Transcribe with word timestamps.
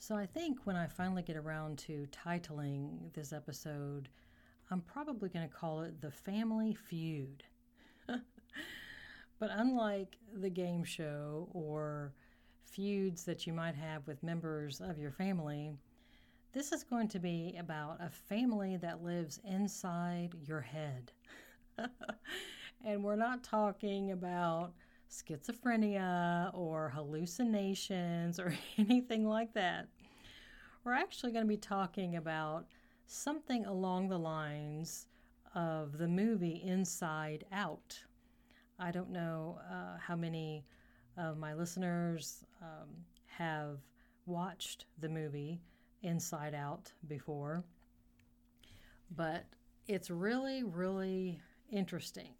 So, 0.00 0.14
I 0.14 0.26
think 0.26 0.60
when 0.64 0.76
I 0.76 0.86
finally 0.86 1.22
get 1.22 1.36
around 1.36 1.78
to 1.80 2.06
titling 2.12 3.12
this 3.14 3.32
episode, 3.32 4.08
I'm 4.70 4.80
probably 4.80 5.28
going 5.28 5.46
to 5.46 5.54
call 5.54 5.82
it 5.82 6.00
The 6.00 6.10
Family 6.10 6.72
Feud. 6.74 7.42
but 8.06 9.50
unlike 9.52 10.16
the 10.32 10.50
game 10.50 10.84
show 10.84 11.48
or 11.52 12.12
feuds 12.62 13.24
that 13.24 13.46
you 13.46 13.52
might 13.52 13.74
have 13.74 14.06
with 14.06 14.22
members 14.22 14.80
of 14.80 14.98
your 14.98 15.10
family, 15.10 15.72
this 16.52 16.70
is 16.70 16.84
going 16.84 17.08
to 17.08 17.18
be 17.18 17.56
about 17.58 17.98
a 18.00 18.08
family 18.08 18.76
that 18.76 19.02
lives 19.02 19.40
inside 19.44 20.30
your 20.46 20.60
head. 20.60 21.10
and 22.84 23.02
we're 23.02 23.16
not 23.16 23.42
talking 23.42 24.12
about 24.12 24.74
schizophrenia 25.10 26.50
or 26.54 26.90
hallucinations 26.90 28.38
or 28.38 28.54
anything 28.78 29.26
like 29.26 29.52
that. 29.54 29.88
We're 30.84 30.94
actually 30.94 31.32
going 31.32 31.44
to 31.44 31.48
be 31.48 31.56
talking 31.56 32.16
about 32.16 32.66
something 33.06 33.66
along 33.66 34.08
the 34.08 34.18
lines 34.18 35.06
of 35.54 35.98
the 35.98 36.08
movie 36.08 36.62
Inside 36.64 37.44
Out. 37.52 37.98
I 38.78 38.90
don't 38.90 39.10
know 39.10 39.58
uh, 39.70 39.98
how 39.98 40.14
many 40.14 40.64
of 41.16 41.36
my 41.36 41.54
listeners 41.54 42.44
um, 42.62 42.88
have 43.26 43.78
watched 44.26 44.84
the 44.98 45.08
movie 45.08 45.60
Inside 46.02 46.54
Out 46.54 46.92
before, 47.08 47.64
but 49.16 49.46
it's 49.88 50.10
really, 50.10 50.62
really 50.62 51.40
interesting. 51.72 52.34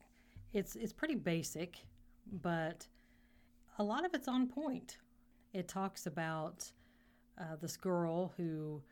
It's 0.52 0.76
it's 0.76 0.92
pretty 0.92 1.16
basic, 1.16 1.78
but 2.30 2.86
a 3.78 3.84
lot 3.84 4.04
of 4.04 4.14
it's 4.14 4.28
on 4.28 4.46
point. 4.46 4.98
It 5.52 5.68
talks 5.68 6.06
about 6.06 6.70
uh, 7.40 7.56
this 7.60 7.76
girl 7.76 8.32
who 8.36 8.82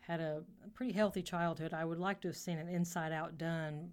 had 0.00 0.20
a 0.20 0.42
pretty 0.74 0.92
healthy 0.92 1.22
childhood. 1.22 1.72
I 1.72 1.84
would 1.84 1.98
like 1.98 2.20
to 2.22 2.28
have 2.28 2.36
seen 2.36 2.58
an 2.58 2.68
Inside 2.68 3.12
Out 3.12 3.38
done 3.38 3.90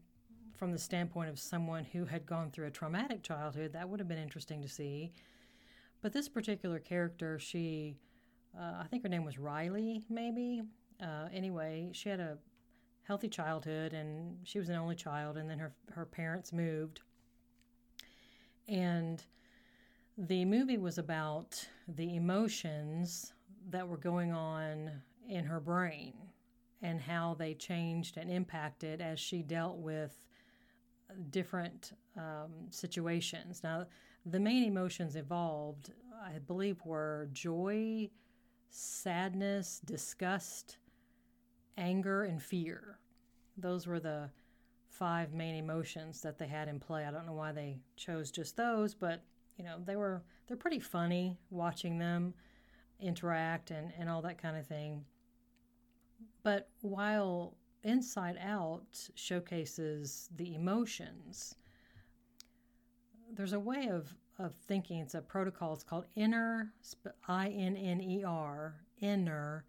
from 0.56 0.72
the 0.72 0.78
standpoint 0.78 1.30
of 1.30 1.40
someone 1.40 1.86
who 1.86 2.06
had 2.06 2.26
gone 2.26 2.52
through 2.52 2.68
a 2.68 2.72
traumatic 2.72 3.24
childhood. 3.24 3.74
That 3.74 3.88
would 3.88 4.00
have 4.00 4.10
been 4.10 4.18
interesting 4.18 4.62
to 4.62 4.68
see. 4.68 5.14
But 6.02 6.14
this 6.14 6.28
particular 6.28 6.80
character, 6.80 7.40
she, 7.40 7.96
uh, 8.60 8.82
I 8.82 8.88
think 8.90 9.04
her 9.04 9.10
name 9.10 9.24
was 9.24 9.38
Riley, 9.38 10.04
maybe. 10.10 10.64
Uh, 11.02 11.28
anyway, 11.32 11.90
she 11.94 12.10
had 12.10 12.20
a 12.20 12.38
healthy 13.04 13.28
childhood 13.28 13.94
and 13.94 14.38
she 14.44 14.60
was 14.60 14.70
an 14.70 14.76
only 14.76 14.96
child, 14.96 15.38
and 15.38 15.50
then 15.50 15.60
her, 15.60 15.74
her 15.92 16.06
parents 16.06 16.52
moved. 16.52 17.02
And 18.70 19.24
the 20.18 20.46
movie 20.46 20.78
was 20.78 20.98
about 20.98 21.68
the 21.88 22.16
emotions 22.16 23.34
that 23.70 23.88
were 23.88 23.98
going 23.98 24.32
on 24.32 24.92
in 25.28 25.46
her 25.46 25.60
brain 25.60 26.14
and 26.82 27.02
how 27.02 27.36
they 27.38 27.56
changed 27.56 28.18
and 28.18 28.30
impacted 28.30 29.02
as 29.02 29.20
she 29.20 29.42
dealt 29.42 29.78
with 29.78 30.28
different 31.32 31.94
um, 32.16 32.52
situations. 32.70 33.62
Now, 33.64 33.88
the 34.26 34.40
main 34.40 34.64
emotions 34.64 35.16
involved, 35.16 35.92
I 36.24 36.38
believe, 36.40 36.78
were 36.86 37.30
joy, 37.34 38.10
sadness, 38.70 39.82
disgust, 39.84 40.78
anger, 41.78 42.24
and 42.24 42.42
fear. 42.42 43.00
Those 43.58 43.88
were 43.88 44.00
the 44.00 44.30
five 45.00 45.34
main 45.34 45.56
emotions 45.56 46.22
that 46.22 46.38
they 46.38 46.48
had 46.48 46.68
in 46.68 46.80
play. 46.80 47.06
I 47.06 47.12
don't 47.12 47.26
know 47.26 47.34
why 47.34 47.54
they 47.54 47.80
chose 47.96 48.30
just 48.30 48.58
those, 48.58 48.94
but 48.94 49.24
you 49.58 49.64
know, 49.64 49.78
they 49.86 49.96
were 49.96 50.22
they're 50.48 50.58
pretty 50.58 50.80
funny 50.80 51.38
watching 51.50 51.98
them 51.98 52.34
interact 53.00 53.72
and, 53.72 53.92
and 53.98 54.10
all 54.10 54.22
that 54.22 54.42
kind 54.42 54.58
of 54.58 54.68
thing. 54.68 55.06
But 56.44 56.70
while 56.82 57.56
Inside 57.84 58.38
Out 58.44 59.10
showcases 59.16 60.30
the 60.36 60.54
emotions, 60.56 61.56
there's 63.34 63.54
a 63.54 63.60
way 63.60 63.88
of, 63.90 64.14
of 64.38 64.54
thinking, 64.68 65.00
it's 65.00 65.16
a 65.16 65.22
protocol, 65.22 65.74
it's 65.74 65.84
called 65.84 66.06
inner, 66.16 66.74
I 67.28 67.50
N 67.50 67.78
N 67.78 68.02
E 68.02 68.24
R, 68.24 68.76
inner 69.00 69.66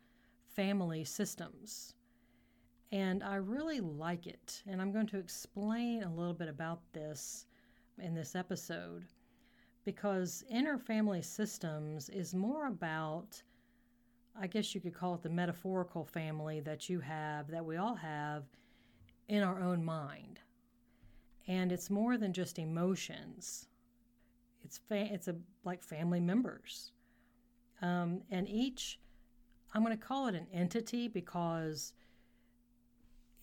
family 0.49 1.05
systems. 1.05 1.95
And 2.93 3.23
I 3.23 3.37
really 3.37 3.81
like 3.81 4.27
it. 4.27 4.63
And 4.67 4.81
I'm 4.81 4.93
going 4.93 5.07
to 5.09 5.19
explain 5.19 6.03
a 6.03 6.13
little 6.13 6.35
bit 6.35 6.49
about 6.49 6.81
this 6.93 7.47
in 7.99 8.15
this 8.15 8.35
episode 8.35 9.05
because 9.85 10.45
inner 10.51 10.79
family 10.79 11.23
systems 11.23 12.09
is 12.09 12.35
more 12.35 12.67
about, 12.67 13.41
I 14.39 14.47
guess 14.47 14.75
you 14.75 14.81
could 14.81 14.95
call 14.95 15.15
it 15.15 15.23
the 15.23 15.31
metaphorical 15.31 16.05
family 16.05 16.61
that 16.61 16.89
you 16.89 17.01
have, 17.01 17.49
that 17.49 17.65
we 17.65 17.77
all 17.77 17.95
have 17.95 18.45
in 19.29 19.43
our 19.43 19.61
own 19.61 19.85
mind. 19.85 20.41
And 21.47 21.73
it's 21.73 21.91
more 21.91 22.19
than 22.19 22.33
just 22.33 22.59
emotions. 22.59 23.69
It's 24.65 24.79
fa- 24.79 25.09
it's 25.13 25.29
a 25.29 25.37
like 25.65 25.83
family 25.83 26.21
members, 26.21 26.93
um, 27.81 28.21
and 28.31 28.49
each 28.49 29.01
I'm 29.73 29.83
going 29.85 29.97
to 29.97 30.05
call 30.05 30.27
it 30.27 30.35
an 30.35 30.47
entity 30.53 31.09
because 31.09 31.93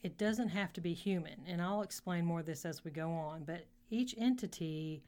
it 0.04 0.18
doesn't 0.18 0.50
have 0.50 0.74
to 0.74 0.82
be 0.82 0.94
human, 0.94 1.42
and 1.48 1.62
I'll 1.62 1.82
explain 1.82 2.26
more 2.26 2.42
of 2.42 2.46
this 2.46 2.66
as 2.66 2.84
we 2.84 2.92
go 2.92 3.12
on. 3.12 3.44
But 3.44 3.66
each 3.90 4.16
entity 4.18 5.04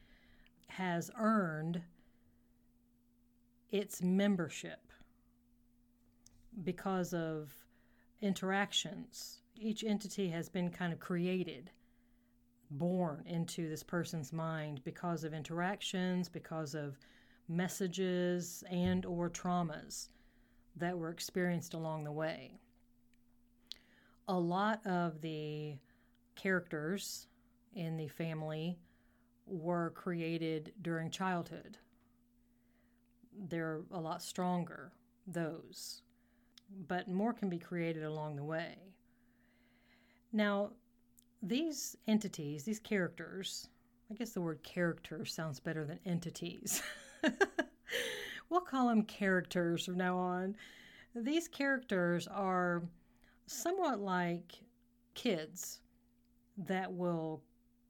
has 0.67 1.11
earned 1.17 1.81
its 3.71 4.01
membership 4.01 4.91
because 6.63 7.13
of 7.13 7.53
interactions. 8.21 9.41
Each 9.55 9.83
entity 9.83 10.29
has 10.29 10.49
been 10.49 10.69
kind 10.69 10.91
of 10.91 10.99
created, 10.99 11.71
born 12.71 13.23
into 13.25 13.69
this 13.69 13.83
person's 13.83 14.33
mind 14.33 14.81
because 14.83 15.23
of 15.23 15.33
interactions, 15.33 16.29
because 16.29 16.73
of 16.73 16.97
messages 17.47 18.63
and 18.69 19.05
or 19.05 19.29
traumas 19.29 20.09
that 20.75 20.97
were 20.97 21.09
experienced 21.09 21.73
along 21.73 22.03
the 22.03 22.11
way. 22.11 22.59
A 24.29 24.39
lot 24.39 24.85
of 24.85 25.21
the 25.21 25.75
characters 26.35 27.25
in 27.73 27.97
the 27.97 28.07
family 28.07 28.77
were 29.47 29.89
created 29.95 30.71
during 30.83 31.09
childhood. 31.09 31.79
They're 33.35 33.81
a 33.91 33.99
lot 33.99 34.21
stronger, 34.21 34.91
those, 35.25 36.03
but 36.87 37.07
more 37.07 37.33
can 37.33 37.49
be 37.49 37.57
created 37.57 38.03
along 38.03 38.35
the 38.35 38.43
way. 38.43 38.75
Now, 40.31 40.73
these 41.41 41.97
entities, 42.07 42.63
these 42.63 42.79
characters, 42.79 43.67
I 44.11 44.13
guess 44.13 44.33
the 44.33 44.41
word 44.41 44.61
character 44.61 45.25
sounds 45.25 45.59
better 45.59 45.85
than 45.85 45.99
entities. 46.05 46.83
we'll 48.49 48.61
call 48.61 48.89
them 48.89 49.01
characters 49.01 49.85
from 49.85 49.97
now 49.97 50.17
on. 50.17 50.55
These 51.15 51.47
characters 51.47 52.27
are 52.27 52.83
somewhat 53.49 53.99
like 53.99 54.59
kids 55.15 55.79
that 56.55 56.93
will 56.93 57.41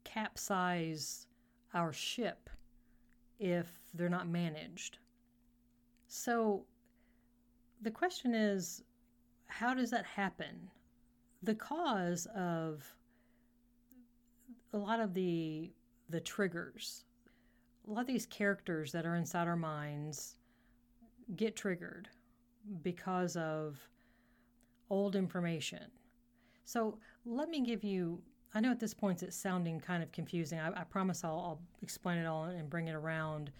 capsize 0.05 1.27
our 1.73 1.91
ship 1.91 2.49
if 3.39 3.69
they're 3.93 4.09
not 4.09 4.27
managed. 4.27 4.99
So 6.07 6.63
the 7.81 7.91
question 7.91 8.33
is 8.33 8.83
how 9.47 9.73
does 9.73 9.91
that 9.91 10.05
happen? 10.05 10.69
The 11.43 11.55
cause 11.55 12.25
of 12.35 12.85
a 14.71 14.77
lot 14.77 15.01
of 15.01 15.13
the 15.13 15.71
the 16.09 16.21
triggers, 16.21 17.03
a 17.87 17.91
lot 17.91 18.01
of 18.01 18.07
these 18.07 18.25
characters 18.27 18.91
that 18.93 19.05
are 19.05 19.15
inside 19.15 19.47
our 19.47 19.57
minds 19.57 20.37
get 21.35 21.55
triggered 21.55 22.07
because 22.81 23.35
of 23.35 23.77
old 24.89 25.15
information. 25.15 25.85
So 26.65 26.97
let 27.25 27.49
me 27.49 27.61
give 27.61 27.83
you 27.83 28.21
I 28.53 28.59
know 28.59 28.71
at 28.71 28.79
this 28.79 28.93
point 28.93 29.21
it's 29.21 29.37
sounding 29.37 29.79
kind 29.79 30.01
of 30.01 30.11
confusing. 30.11 30.59
I, 30.59 30.69
I 30.69 30.83
promise 30.83 31.23
I'll, 31.23 31.39
I'll 31.39 31.61
explain 31.81 32.17
it 32.17 32.25
all 32.25 32.45
and 32.45 32.69
bring 32.69 32.87
it 32.87 32.95
around. 32.95 33.51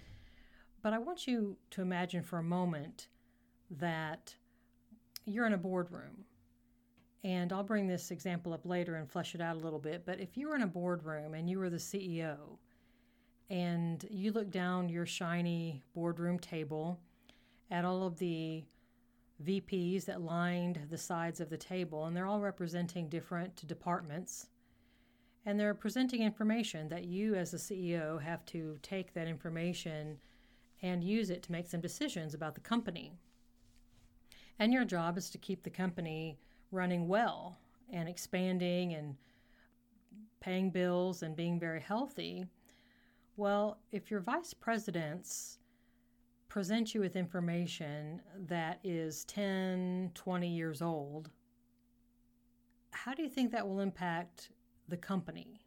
But 0.82 0.94
I 0.94 0.98
want 0.98 1.28
you 1.28 1.58
to 1.72 1.82
imagine 1.82 2.24
for 2.24 2.40
a 2.40 2.44
moment 2.44 3.10
that 3.70 4.36
you're 5.26 5.46
in 5.46 5.54
a 5.54 5.58
boardroom. 5.58 6.26
And 7.24 7.52
I'll 7.52 7.64
bring 7.64 7.86
this 7.86 8.12
example 8.12 8.54
up 8.54 8.66
later 8.66 8.96
and 8.96 9.10
flesh 9.10 9.36
it 9.36 9.42
out 9.42 9.58
a 9.58 9.60
little 9.60 9.80
bit. 9.80 10.06
But 10.06 10.20
if 10.20 10.38
you 10.38 10.48
were 10.48 10.56
in 10.56 10.64
a 10.64 10.68
boardroom 10.68 11.34
and 11.34 11.50
you 11.50 11.60
were 11.60 11.70
the 11.70 11.78
CEO 11.78 12.38
and 13.50 14.04
you 14.10 14.32
look 14.32 14.50
down 14.50 14.90
your 14.90 15.06
shiny 15.06 15.84
boardroom 15.94 16.40
table 16.40 17.00
at 17.70 17.86
all 17.86 18.04
of 18.04 18.18
the 18.18 18.64
VPs 19.44 20.06
that 20.06 20.22
lined 20.22 20.80
the 20.90 20.98
sides 20.98 21.40
of 21.40 21.50
the 21.50 21.58
table, 21.58 22.06
and 22.06 22.16
they're 22.16 22.28
all 22.28 22.42
representing 22.42 23.08
different 23.08 23.66
departments. 23.68 24.48
And 25.46 25.60
they're 25.60 25.74
presenting 25.74 26.22
information 26.22 26.90
that 26.90 27.06
you, 27.06 27.36
as 27.36 27.52
the 27.52 27.58
CEO, 27.58 28.22
have 28.22 28.46
to 28.48 28.78
take 28.82 29.14
that 29.14 29.28
information 29.28 30.18
and 30.82 31.04
use 31.04 31.30
it 31.30 31.44
to 31.44 31.52
make 31.52 31.68
some 31.68 31.82
decisions 31.82 32.34
about 32.34 32.56
the 32.56 32.62
company. 32.62 33.14
And 34.60 34.74
your 34.74 34.86
job 34.86 35.18
is 35.18 35.30
to 35.30 35.38
keep 35.38 35.64
the 35.64 35.70
company 35.70 36.38
running 36.72 37.08
well 37.08 37.58
and 37.92 38.10
expanding 38.10 38.94
and 38.94 39.16
paying 40.42 40.70
bills 40.70 41.24
and 41.24 41.36
being 41.36 41.60
very 41.60 41.80
healthy. 41.80 42.46
Well, 43.38 43.80
if 43.92 44.12
your 44.12 44.20
vice 44.20 44.54
presidents 44.54 45.59
present 46.50 46.94
you 46.94 47.00
with 47.02 47.16
information 47.16 48.22
that 48.48 48.80
is 48.84 49.24
10, 49.26 50.12
20 50.16 50.48
years 50.50 50.82
old, 50.82 51.30
how 52.92 53.14
do 53.14 53.22
you 53.22 53.30
think 53.30 53.52
that 53.52 53.68
will 53.68 53.80
impact 53.80 54.52
the 54.88 54.98
company? 54.98 55.62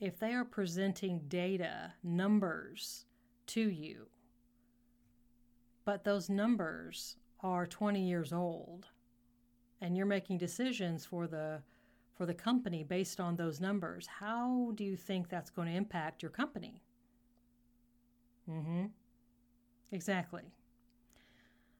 If 0.00 0.18
they 0.18 0.32
are 0.32 0.44
presenting 0.44 1.20
data, 1.28 1.92
numbers 2.02 3.06
to 3.48 3.60
you, 3.60 4.08
but 5.84 6.04
those 6.04 6.30
numbers 6.30 7.16
are 7.40 7.66
20 7.66 8.02
years 8.08 8.32
old 8.32 8.88
and 9.80 9.96
you're 9.96 10.06
making 10.06 10.38
decisions 10.38 11.04
for 11.04 11.26
the 11.26 11.62
for 12.14 12.26
the 12.26 12.34
company 12.34 12.84
based 12.84 13.18
on 13.20 13.36
those 13.36 13.60
numbers, 13.60 14.06
how 14.06 14.70
do 14.76 14.84
you 14.84 14.96
think 14.96 15.28
that's 15.28 15.50
going 15.50 15.68
to 15.68 15.74
impact 15.74 16.22
your 16.22 16.30
company? 16.30 16.80
Mhm. 18.48 18.92
Exactly. 19.94 20.42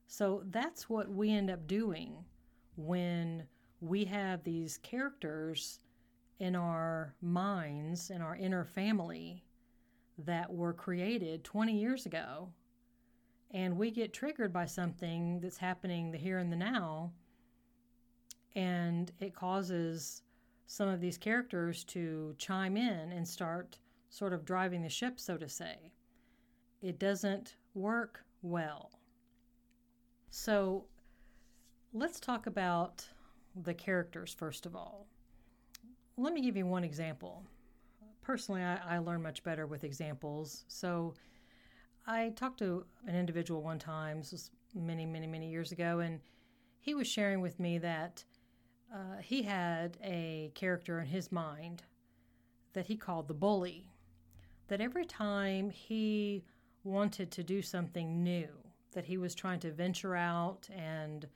So 0.07 0.45
that's 0.51 0.89
what 0.89 1.11
we 1.11 1.33
end 1.33 1.51
up 1.51 1.67
doing 1.67 2.25
when 2.77 3.43
we 3.81 4.05
have 4.05 4.45
these 4.45 4.79
characters 4.79 5.81
in 6.39 6.55
our 6.55 7.17
minds, 7.21 8.11
in 8.11 8.23
our 8.23 8.37
inner 8.37 8.65
family, 8.65 9.43
that 10.17 10.53
were 10.53 10.73
created 10.73 11.43
20 11.43 11.77
years 11.77 12.07
ago. 12.07 12.51
And 13.51 13.77
we 13.77 13.91
get 13.91 14.13
triggered 14.13 14.53
by 14.53 14.67
something 14.67 15.41
that's 15.41 15.59
happening 15.59 16.13
the 16.13 16.19
here 16.19 16.39
and 16.39 16.53
the 16.53 16.57
now. 16.57 17.11
And 18.55 19.11
it 19.19 19.35
causes 19.35 20.23
some 20.67 20.89
of 20.89 21.01
these 21.01 21.19
characters 21.19 21.83
to 21.87 22.37
chime 22.39 22.77
in 22.77 23.11
and 23.11 23.27
start 23.27 23.81
sort 24.09 24.33
of 24.33 24.45
driving 24.45 24.83
the 24.83 24.89
ship, 24.89 25.19
so 25.19 25.37
to 25.37 25.49
say. 25.49 25.91
It 26.81 27.01
doesn't 27.01 27.57
work 27.75 28.25
well. 28.43 28.91
So 30.31 30.85
let's 31.93 32.21
talk 32.21 32.47
about 32.47 33.07
the 33.63 33.75
characters 33.75 34.35
first 34.35 34.67
of 34.67 34.75
all. 34.75 35.07
Let 36.17 36.33
me 36.33 36.41
give 36.41 36.57
you 36.57 36.67
one 36.67 36.85
example. 36.85 37.45
Personally, 38.23 38.63
I, 38.63 38.97
I 38.97 38.99
learn 38.99 39.23
much 39.23 39.43
better 39.43 39.67
with 39.67 39.85
examples. 39.85 40.65
So 40.69 41.15
I 42.07 42.31
talked 42.37 42.59
to 42.61 42.85
an 43.07 43.15
individual 43.15 43.63
one 43.63 43.79
time, 43.79 44.19
this 44.19 44.33
was 44.33 44.51
many, 44.75 45.07
many, 45.07 45.27
many 45.27 45.51
years 45.51 45.73
ago, 45.73 46.01
and 46.01 46.21
he 46.81 46.95
was 46.95 47.07
sharing 47.07 47.41
with 47.41 47.59
me 47.59 47.79
that 47.79 48.25
uh, 48.95 49.19
he 49.21 49.43
had 49.43 49.97
a 50.03 50.53
character 50.55 51.01
in 51.01 51.07
his 51.07 51.33
mind 51.33 51.83
that 52.75 52.87
he 52.87 52.97
called 52.97 53.29
the 53.29 53.35
bully. 53.35 53.87
That 54.69 54.81
every 54.81 55.05
time 55.05 55.71
he 55.71 56.45
wanted 56.85 57.31
to 57.33 57.43
do 57.43 57.63
something 57.63 58.23
new, 58.23 58.49
that 58.93 59.07
he 59.07 59.17
was 59.19 59.35
trying 59.35 59.61
to 59.61 59.73
venture 59.73 60.15
out 60.15 60.69
and 60.75 61.27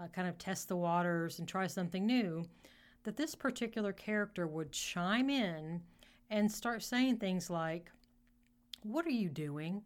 uh, 0.00 0.08
kind 0.08 0.26
of 0.28 0.38
test 0.38 0.68
the 0.68 0.76
waters 0.76 1.38
and 1.38 1.46
try 1.46 1.66
something 1.66 2.06
new, 2.06 2.44
that 3.04 3.16
this 3.16 3.34
particular 3.34 3.92
character 3.92 4.46
would 4.46 4.72
chime 4.72 5.30
in 5.30 5.80
and 6.30 6.50
start 6.50 6.82
saying 6.82 7.16
things 7.16 7.48
like, 7.48 7.90
What 8.82 9.06
are 9.06 9.10
you 9.10 9.28
doing? 9.28 9.82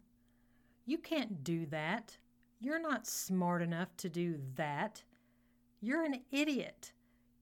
You 0.85 0.97
can't 0.97 1.43
do 1.43 1.65
that. 1.67 2.17
You're 2.59 2.81
not 2.81 3.07
smart 3.07 3.61
enough 3.61 3.95
to 3.97 4.09
do 4.09 4.39
that. 4.55 5.03
You're 5.81 6.03
an 6.03 6.21
idiot. 6.31 6.93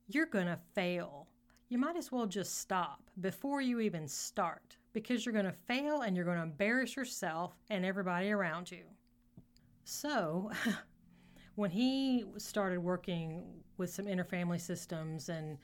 You're 0.07 0.25
going 0.25 0.47
to 0.47 0.59
fail. 0.73 1.27
You 1.69 1.77
might 1.77 1.95
as 1.95 2.11
well 2.11 2.25
just 2.25 2.59
stop 2.59 3.09
before 3.19 3.61
you 3.61 3.79
even 3.79 4.07
start 4.07 4.77
because 4.93 5.25
you're 5.25 5.33
going 5.33 5.45
to 5.45 5.51
fail 5.51 6.01
and 6.01 6.15
you're 6.15 6.25
going 6.25 6.37
to 6.37 6.43
embarrass 6.43 6.95
yourself 6.95 7.53
and 7.69 7.85
everybody 7.85 8.31
around 8.31 8.71
you. 8.71 8.83
So, 9.83 10.51
when 11.55 11.71
he 11.71 12.25
started 12.37 12.79
working 12.79 13.43
with 13.77 13.89
some 13.89 14.07
inner 14.07 14.23
family 14.23 14.59
systems 14.59 15.29
and 15.29 15.57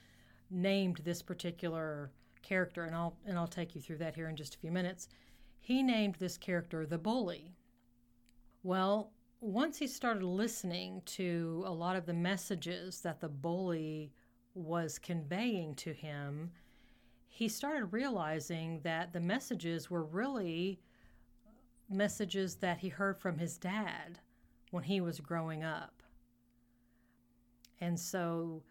named 0.50 1.02
this 1.04 1.22
particular 1.22 2.12
character, 2.42 2.84
and 2.84 2.96
I'll 2.96 3.18
and 3.26 3.38
I'll 3.38 3.48
take 3.48 3.76
you 3.76 3.82
through 3.82 3.98
that 3.98 4.16
here 4.16 4.30
in 4.30 4.36
just 4.36 4.56
a 4.56 4.60
few 4.60 4.72
minutes. 4.72 5.08
He 5.60 5.82
named 5.82 6.16
this 6.16 6.38
character 6.38 6.86
the 6.86 6.98
bully. 6.98 7.56
Well, 8.62 9.12
once 9.42 9.78
he 9.78 9.88
started 9.88 10.24
listening 10.24 11.02
to 11.06 11.64
a 11.66 11.72
lot 11.72 11.96
of 11.96 12.06
the 12.06 12.14
messages 12.14 13.02
that 13.02 13.20
the 13.20 13.30
bully 13.30 14.12
was 14.54 14.98
conveying 14.98 15.76
to 15.76 15.94
him, 15.94 16.52
he 17.36 17.50
started 17.50 17.88
realizing 17.88 18.80
that 18.84 19.12
the 19.12 19.20
messages 19.20 19.90
were 19.90 20.06
really 20.06 20.80
messages 21.90 22.56
that 22.56 22.78
he 22.78 22.88
heard 22.88 23.20
from 23.20 23.38
his 23.38 23.58
dad 23.58 24.20
when 24.72 24.84
he 24.84 25.02
was 25.02 25.20
growing 25.20 25.62
up. 25.62 26.02
And 27.82 28.00
so 28.00 28.64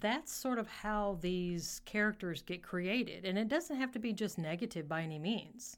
that's 0.00 0.32
sort 0.32 0.58
of 0.58 0.66
how 0.66 1.18
these 1.20 1.80
characters 1.84 2.42
get 2.42 2.60
created. 2.60 3.24
And 3.24 3.38
it 3.38 3.46
doesn't 3.46 3.76
have 3.76 3.92
to 3.92 4.00
be 4.00 4.12
just 4.12 4.36
negative 4.36 4.88
by 4.88 5.02
any 5.02 5.20
means. 5.20 5.76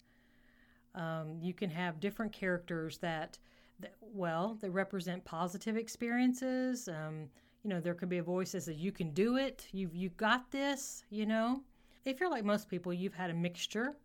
Um, 0.94 1.36
you 1.42 1.52
can 1.52 1.68
have 1.68 2.00
different 2.00 2.32
characters 2.32 2.96
that, 3.00 3.38
that, 3.80 3.96
well, 4.00 4.56
they 4.62 4.70
represent 4.70 5.26
positive 5.26 5.76
experiences. 5.76 6.88
Um, 6.88 7.28
you 7.62 7.68
know, 7.68 7.80
there 7.80 7.92
could 7.92 8.08
be 8.08 8.16
a 8.16 8.22
voice 8.22 8.52
that 8.52 8.62
says, 8.62 8.78
you 8.78 8.92
can 8.92 9.10
do 9.10 9.36
it, 9.36 9.68
you've, 9.72 9.94
you 9.94 10.08
got 10.08 10.50
this, 10.50 11.04
you 11.10 11.26
know. 11.26 11.60
If 12.04 12.20
you're 12.20 12.30
like 12.30 12.44
most 12.44 12.68
people, 12.68 12.92
you've 12.92 13.14
had 13.14 13.30
a 13.30 13.34
mixture 13.34 13.96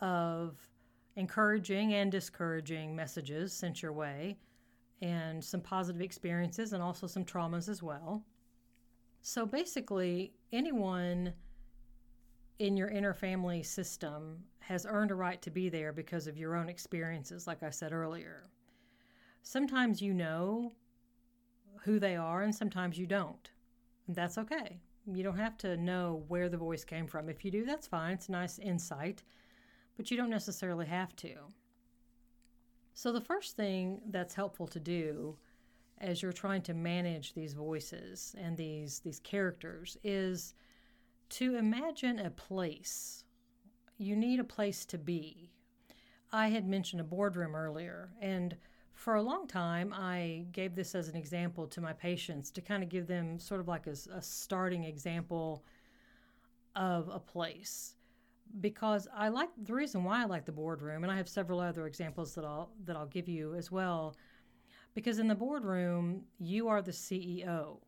of 0.00 0.58
encouraging 1.16 1.94
and 1.94 2.10
discouraging 2.10 2.94
messages 2.94 3.52
sent 3.52 3.82
your 3.82 3.92
way, 3.92 4.38
and 5.00 5.42
some 5.42 5.60
positive 5.60 6.02
experiences, 6.02 6.72
and 6.72 6.82
also 6.82 7.06
some 7.06 7.24
traumas 7.24 7.68
as 7.68 7.82
well. 7.82 8.24
So 9.22 9.46
basically, 9.46 10.34
anyone 10.52 11.32
in 12.58 12.76
your 12.76 12.88
inner 12.88 13.14
family 13.14 13.62
system 13.62 14.44
has 14.60 14.86
earned 14.88 15.10
a 15.10 15.14
right 15.14 15.40
to 15.42 15.50
be 15.50 15.68
there 15.68 15.92
because 15.92 16.26
of 16.26 16.36
your 16.36 16.54
own 16.54 16.68
experiences, 16.68 17.46
like 17.46 17.62
I 17.62 17.70
said 17.70 17.92
earlier. 17.92 18.44
Sometimes 19.42 20.00
you 20.00 20.14
know 20.14 20.72
who 21.82 21.98
they 21.98 22.14
are, 22.14 22.42
and 22.42 22.54
sometimes 22.54 22.98
you 22.98 23.06
don't. 23.06 23.50
And 24.06 24.14
that's 24.14 24.38
okay. 24.38 24.80
You 25.06 25.22
don't 25.22 25.38
have 25.38 25.56
to 25.58 25.76
know 25.76 26.24
where 26.28 26.48
the 26.48 26.56
voice 26.56 26.84
came 26.84 27.06
from. 27.06 27.28
If 27.28 27.44
you 27.44 27.50
do, 27.50 27.64
that's 27.64 27.86
fine. 27.86 28.14
It's 28.14 28.28
a 28.28 28.32
nice 28.32 28.58
insight, 28.58 29.22
but 29.96 30.10
you 30.10 30.16
don't 30.16 30.30
necessarily 30.30 30.86
have 30.86 31.16
to. 31.16 31.34
So, 32.94 33.12
the 33.12 33.20
first 33.20 33.56
thing 33.56 34.00
that's 34.10 34.34
helpful 34.34 34.66
to 34.68 34.78
do 34.78 35.36
as 35.98 36.20
you're 36.20 36.32
trying 36.32 36.62
to 36.62 36.74
manage 36.74 37.32
these 37.32 37.54
voices 37.54 38.34
and 38.38 38.56
these 38.56 39.00
these 39.00 39.20
characters 39.20 39.96
is 40.04 40.54
to 41.30 41.56
imagine 41.56 42.18
a 42.18 42.30
place. 42.30 43.24
You 43.98 44.16
need 44.16 44.40
a 44.40 44.44
place 44.44 44.84
to 44.86 44.98
be. 44.98 45.50
I 46.30 46.48
had 46.48 46.66
mentioned 46.66 47.00
a 47.00 47.04
boardroom 47.04 47.54
earlier, 47.54 48.10
and 48.20 48.56
for 49.02 49.16
a 49.16 49.22
long 49.22 49.48
time, 49.48 49.92
I 49.92 50.44
gave 50.52 50.76
this 50.76 50.94
as 50.94 51.08
an 51.08 51.16
example 51.16 51.66
to 51.66 51.80
my 51.80 51.92
patients 51.92 52.52
to 52.52 52.60
kind 52.60 52.84
of 52.84 52.88
give 52.88 53.08
them 53.08 53.40
sort 53.40 53.60
of 53.60 53.66
like 53.66 53.88
a, 53.88 53.96
a 54.14 54.22
starting 54.22 54.84
example 54.84 55.64
of 56.76 57.08
a 57.08 57.18
place 57.18 57.96
because 58.60 59.08
I 59.12 59.28
like 59.28 59.48
the 59.60 59.74
reason 59.74 60.04
why 60.04 60.22
I 60.22 60.26
like 60.26 60.44
the 60.44 60.52
boardroom, 60.52 61.02
and 61.02 61.12
I 61.12 61.16
have 61.16 61.28
several 61.28 61.58
other 61.58 61.86
examples 61.86 62.34
that 62.36 62.44
I'll 62.44 62.70
that 62.84 62.96
I'll 62.96 63.06
give 63.06 63.28
you 63.28 63.56
as 63.56 63.72
well. 63.72 64.14
Because 64.94 65.18
in 65.18 65.26
the 65.26 65.34
boardroom, 65.34 66.22
you 66.38 66.68
are 66.68 66.80
the 66.80 66.92
CEO. 66.92 67.78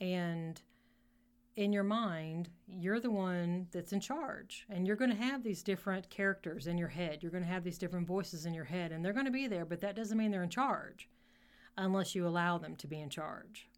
And 0.00 0.60
in 1.56 1.72
your 1.72 1.84
mind, 1.84 2.48
you're 2.66 3.00
the 3.00 3.10
one 3.10 3.66
that's 3.72 3.92
in 3.92 4.00
charge. 4.00 4.66
And 4.70 4.86
you're 4.86 4.96
going 4.96 5.10
to 5.10 5.16
have 5.16 5.42
these 5.42 5.62
different 5.62 6.08
characters 6.08 6.66
in 6.66 6.78
your 6.78 6.88
head. 6.88 7.22
You're 7.22 7.32
going 7.32 7.44
to 7.44 7.50
have 7.50 7.64
these 7.64 7.78
different 7.78 8.06
voices 8.06 8.46
in 8.46 8.54
your 8.54 8.64
head, 8.64 8.92
and 8.92 9.04
they're 9.04 9.12
going 9.12 9.26
to 9.26 9.30
be 9.32 9.46
there, 9.46 9.64
but 9.64 9.80
that 9.80 9.96
doesn't 9.96 10.16
mean 10.16 10.30
they're 10.30 10.42
in 10.42 10.48
charge. 10.50 11.08
unless 11.76 12.14
you 12.14 12.26
allow 12.26 12.58
them 12.58 12.76
to 12.76 12.86
be 12.86 13.00
in 13.00 13.08
charge. 13.10 13.68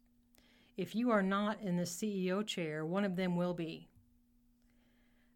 If 0.77 0.95
you 0.95 1.11
are 1.11 1.21
not 1.21 1.61
in 1.61 1.77
the 1.77 1.83
CEO 1.83 2.45
chair, 2.45 2.85
one 2.85 3.05
of 3.05 3.15
them 3.15 3.35
will 3.35 3.53
be. 3.53 3.89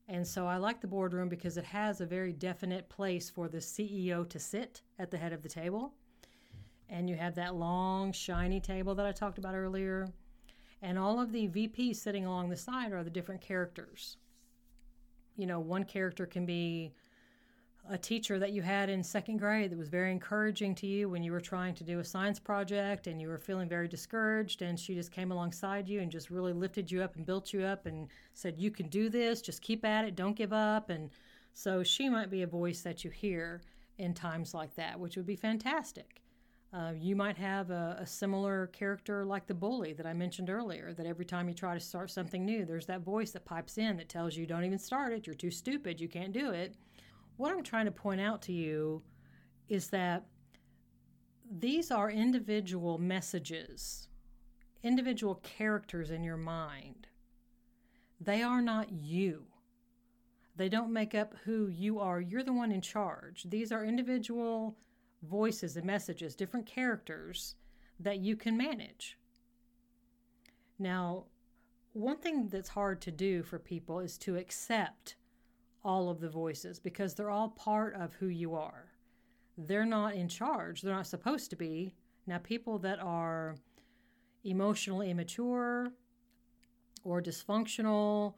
And 0.08 0.26
so 0.26 0.48
I 0.48 0.58
like 0.58 0.82
the 0.82 0.88
boardroom 0.88 1.30
because 1.30 1.58
it 1.58 1.66
has 1.66 2.00
a 2.00 2.06
very 2.06 2.32
definite 2.32 2.90
place 2.90 3.30
for 3.30 3.50
the 3.50 3.58
CEO 3.58 4.28
to 4.30 4.40
sit 4.40 4.82
at 4.98 5.12
the 5.12 5.18
head 5.18 5.34
of 5.34 5.44
the 5.44 5.50
table. 5.50 5.94
And 6.90 7.10
you 7.10 7.18
have 7.18 7.36
that 7.36 7.56
long, 7.56 8.14
shiny 8.14 8.62
table 8.62 8.96
that 8.96 9.06
I 9.06 9.12
talked 9.12 9.38
about 9.38 9.54
earlier. 9.54 10.08
And 10.82 10.98
all 11.00 11.20
of 11.20 11.32
the 11.32 11.48
VPs 11.48 11.96
sitting 11.96 12.26
along 12.26 12.50
the 12.50 12.58
side 12.58 12.92
are 12.92 13.04
the 13.04 13.10
different 13.10 13.42
characters. 13.42 14.18
You 15.36 15.48
know, 15.48 15.60
one 15.60 15.84
character 15.84 16.26
can 16.26 16.46
be 16.46 16.94
a 17.90 17.98
teacher 17.98 18.38
that 18.40 18.52
you 18.52 18.62
had 18.62 18.90
in 18.90 19.04
second 19.04 19.38
grade 19.38 19.72
that 19.72 19.78
was 19.78 19.88
very 19.88 20.12
encouraging 20.12 20.76
to 20.76 20.88
you 20.88 21.10
when 21.10 21.24
you 21.24 21.32
were 21.32 21.40
trying 21.40 21.74
to 21.76 21.84
do 21.84 22.00
a 22.00 22.04
science 22.04 22.40
project 22.40 23.08
and 23.08 23.22
you 23.22 23.28
were 23.28 23.38
feeling 23.38 23.70
very 23.70 23.88
discouraged 23.88 24.62
and 24.62 24.80
she 24.80 24.94
just 24.94 25.12
came 25.12 25.32
alongside 25.32 25.88
you 25.88 26.02
and 26.02 26.12
just 26.12 26.30
really 26.30 26.54
lifted 26.54 26.92
you 26.92 27.02
up 27.02 27.16
and 27.16 27.26
built 27.26 27.54
you 27.54 27.64
up 27.64 27.86
and 27.86 28.08
said 28.34 28.58
you 28.58 28.72
can 28.72 28.88
do 28.90 29.10
this 29.10 29.42
just 29.42 29.62
keep 29.62 29.86
at 29.86 30.06
it 30.06 30.16
don't 30.16 30.36
give 30.36 30.54
up 30.54 30.90
and 30.90 31.10
so 31.54 31.82
she 31.82 32.10
might 32.10 32.30
be 32.30 32.42
a 32.42 32.48
voice 32.48 32.82
that 32.82 33.04
you 33.04 33.10
hear 33.10 33.62
in 33.98 34.14
times 34.14 34.54
like 34.54 34.76
that 34.76 35.00
which 35.00 35.16
would 35.16 35.26
be 35.26 35.36
fantastic 35.36 36.22
uh, 36.74 36.92
you 36.98 37.16
might 37.16 37.38
have 37.38 37.70
a, 37.72 37.98
a 38.00 38.06
similar 38.06 38.68
character 38.68 39.24
like 39.24 39.48
the 39.48 39.54
bully 39.54 39.94
that 39.94 40.06
I 40.06 40.14
mentioned 40.14 40.50
earlier, 40.50 40.94
that 40.94 41.06
every 41.06 41.26
time 41.26 41.48
you 41.48 41.56
try 41.56 41.74
to 41.74 41.80
start 41.80 42.12
something 42.12 42.46
new, 42.46 42.66
there's 42.66 42.86
that 42.88 43.02
voice 43.02 43.32
that 43.32 43.46
pipes 43.46 43.78
in 43.78 43.98
that 43.98 44.10
tells 44.10 44.36
you, 44.36 44.46
don't 44.46 44.66
even 44.66 44.78
start 44.78 45.14
it, 45.14 45.26
you're 45.26 45.36
too 45.36 45.52
stupid, 45.52 46.02
you 46.02 46.10
can't 46.10 46.34
do 46.34 46.52
it. 46.52 46.76
What 47.38 47.52
I'm 47.52 47.64
trying 47.64 47.86
to 47.86 47.92
point 47.92 48.20
out 48.20 48.42
to 48.44 48.54
you 48.54 49.02
is 49.70 49.88
that 49.90 50.26
these 51.50 51.92
are 51.92 52.12
individual 52.12 52.98
messages, 52.98 54.10
individual 54.84 55.36
characters 55.36 56.12
in 56.12 56.24
your 56.24 56.38
mind. 56.38 57.08
They 58.20 58.42
are 58.42 58.62
not 58.62 58.92
you. 58.92 59.46
They 60.58 60.68
don't 60.68 60.92
make 60.92 61.16
up 61.16 61.36
who 61.46 61.68
you 61.68 62.00
are. 62.00 62.20
You're 62.20 62.44
the 62.44 62.52
one 62.52 62.72
in 62.72 62.82
charge. 62.82 63.46
These 63.48 63.72
are 63.72 63.86
individual 63.86 64.76
voices 65.24 65.78
and 65.78 65.86
messages, 65.86 66.36
different 66.36 66.66
characters 66.66 67.56
that 68.00 68.20
you 68.20 68.36
can 68.36 68.58
manage. 68.58 69.18
Now, 70.80 71.26
one 71.94 72.18
thing 72.18 72.48
that's 72.50 72.70
hard 72.70 73.02
to 73.02 73.12
do 73.12 73.42
for 73.42 73.58
people 73.58 74.00
is 74.00 74.18
to 74.20 74.36
accept 74.36 75.16
all 75.84 76.10
of 76.10 76.20
the 76.20 76.30
voices 76.30 76.80
because 76.80 77.16
they're 77.16 77.30
all 77.30 77.50
part 77.50 77.96
of 77.96 78.14
who 78.16 78.28
you 78.28 78.54
are. 78.54 78.92
They're 79.58 79.86
not 79.86 80.14
in 80.14 80.28
charge, 80.28 80.82
they're 80.82 80.94
not 80.94 81.08
supposed 81.08 81.50
to 81.50 81.56
be. 81.56 81.96
Now, 82.28 82.38
people 82.38 82.78
that 82.80 83.00
are 83.00 83.56
emotionally 84.44 85.10
immature 85.10 85.92
or 87.04 87.22
dysfunctional 87.22 88.36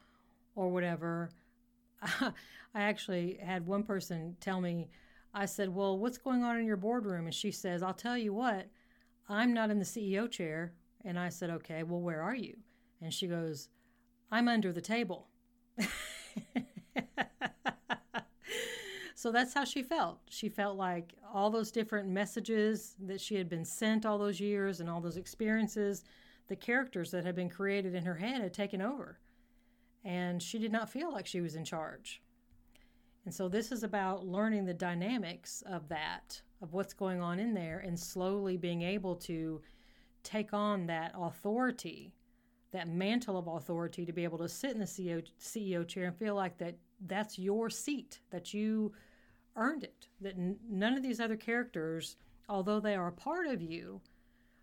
or 0.55 0.69
whatever, 0.69 1.31
I 2.01 2.31
actually 2.73 3.39
had 3.43 3.65
one 3.65 3.83
person 3.83 4.37
tell 4.39 4.61
me, 4.61 4.89
I 5.33 5.45
said, 5.45 5.69
Well, 5.69 5.97
what's 5.97 6.17
going 6.17 6.43
on 6.43 6.57
in 6.57 6.65
your 6.65 6.77
boardroom? 6.77 7.25
And 7.25 7.33
she 7.33 7.51
says, 7.51 7.83
I'll 7.83 7.93
tell 7.93 8.17
you 8.17 8.33
what, 8.33 8.67
I'm 9.27 9.53
not 9.53 9.69
in 9.69 9.79
the 9.79 9.85
CEO 9.85 10.29
chair. 10.29 10.73
And 11.05 11.17
I 11.17 11.29
said, 11.29 11.49
Okay, 11.49 11.83
well, 11.83 12.01
where 12.01 12.21
are 12.21 12.35
you? 12.35 12.57
And 13.01 13.13
she 13.13 13.27
goes, 13.27 13.69
I'm 14.31 14.47
under 14.47 14.71
the 14.71 14.81
table. 14.81 15.27
So 19.19 19.33
that's 19.33 19.53
how 19.53 19.65
she 19.65 19.83
felt. 19.83 20.21
She 20.29 20.47
felt 20.47 20.77
like 20.77 21.13
all 21.33 21.49
those 21.49 21.71
different 21.71 22.07
messages 22.07 22.95
that 23.01 23.19
she 23.19 23.35
had 23.35 23.49
been 23.49 23.65
sent 23.65 24.05
all 24.05 24.17
those 24.17 24.39
years 24.39 24.79
and 24.79 24.89
all 24.89 25.01
those 25.01 25.17
experiences, 25.17 26.05
the 26.47 26.55
characters 26.55 27.11
that 27.11 27.25
had 27.25 27.35
been 27.35 27.49
created 27.49 27.95
in 27.95 28.05
her 28.05 28.15
head 28.15 28.39
had 28.39 28.53
taken 28.53 28.81
over. 28.81 29.19
And 30.05 30.41
she 30.41 30.57
did 30.57 30.71
not 30.71 30.89
feel 30.89 31.11
like 31.11 31.27
she 31.27 31.41
was 31.41 31.55
in 31.55 31.65
charge. 31.65 32.21
And 33.29 33.35
so 33.35 33.47
this 33.47 33.71
is 33.71 33.83
about 33.83 34.25
learning 34.25 34.65
the 34.65 34.73
dynamics 34.73 35.61
of 35.67 35.87
that, 35.89 36.41
of 36.63 36.73
what's 36.73 36.95
going 36.95 37.21
on 37.21 37.39
in 37.39 37.53
there, 37.53 37.77
and 37.77 37.99
slowly 37.99 38.57
being 38.57 38.81
able 38.81 39.15
to 39.17 39.61
take 40.23 40.51
on 40.51 40.87
that 40.87 41.11
authority, 41.15 42.15
that 42.71 42.87
mantle 42.87 43.37
of 43.37 43.45
authority 43.45 44.03
to 44.03 44.11
be 44.11 44.23
able 44.23 44.39
to 44.39 44.49
sit 44.49 44.71
in 44.71 44.79
the 44.79 44.85
CEO, 44.85 45.23
CEO 45.39 45.87
chair 45.87 46.05
and 46.05 46.17
feel 46.17 46.33
like 46.33 46.57
that 46.57 46.79
that's 47.05 47.37
your 47.37 47.69
seat, 47.69 48.19
that 48.31 48.51
you 48.51 48.93
earned 49.55 49.83
it. 49.83 50.07
That 50.21 50.33
n- 50.33 50.57
none 50.67 50.95
of 50.95 51.03
these 51.03 51.19
other 51.19 51.37
characters, 51.37 52.15
although 52.49 52.79
they 52.79 52.95
are 52.95 53.09
a 53.09 53.11
part 53.11 53.45
of 53.45 53.61
you, 53.61 54.01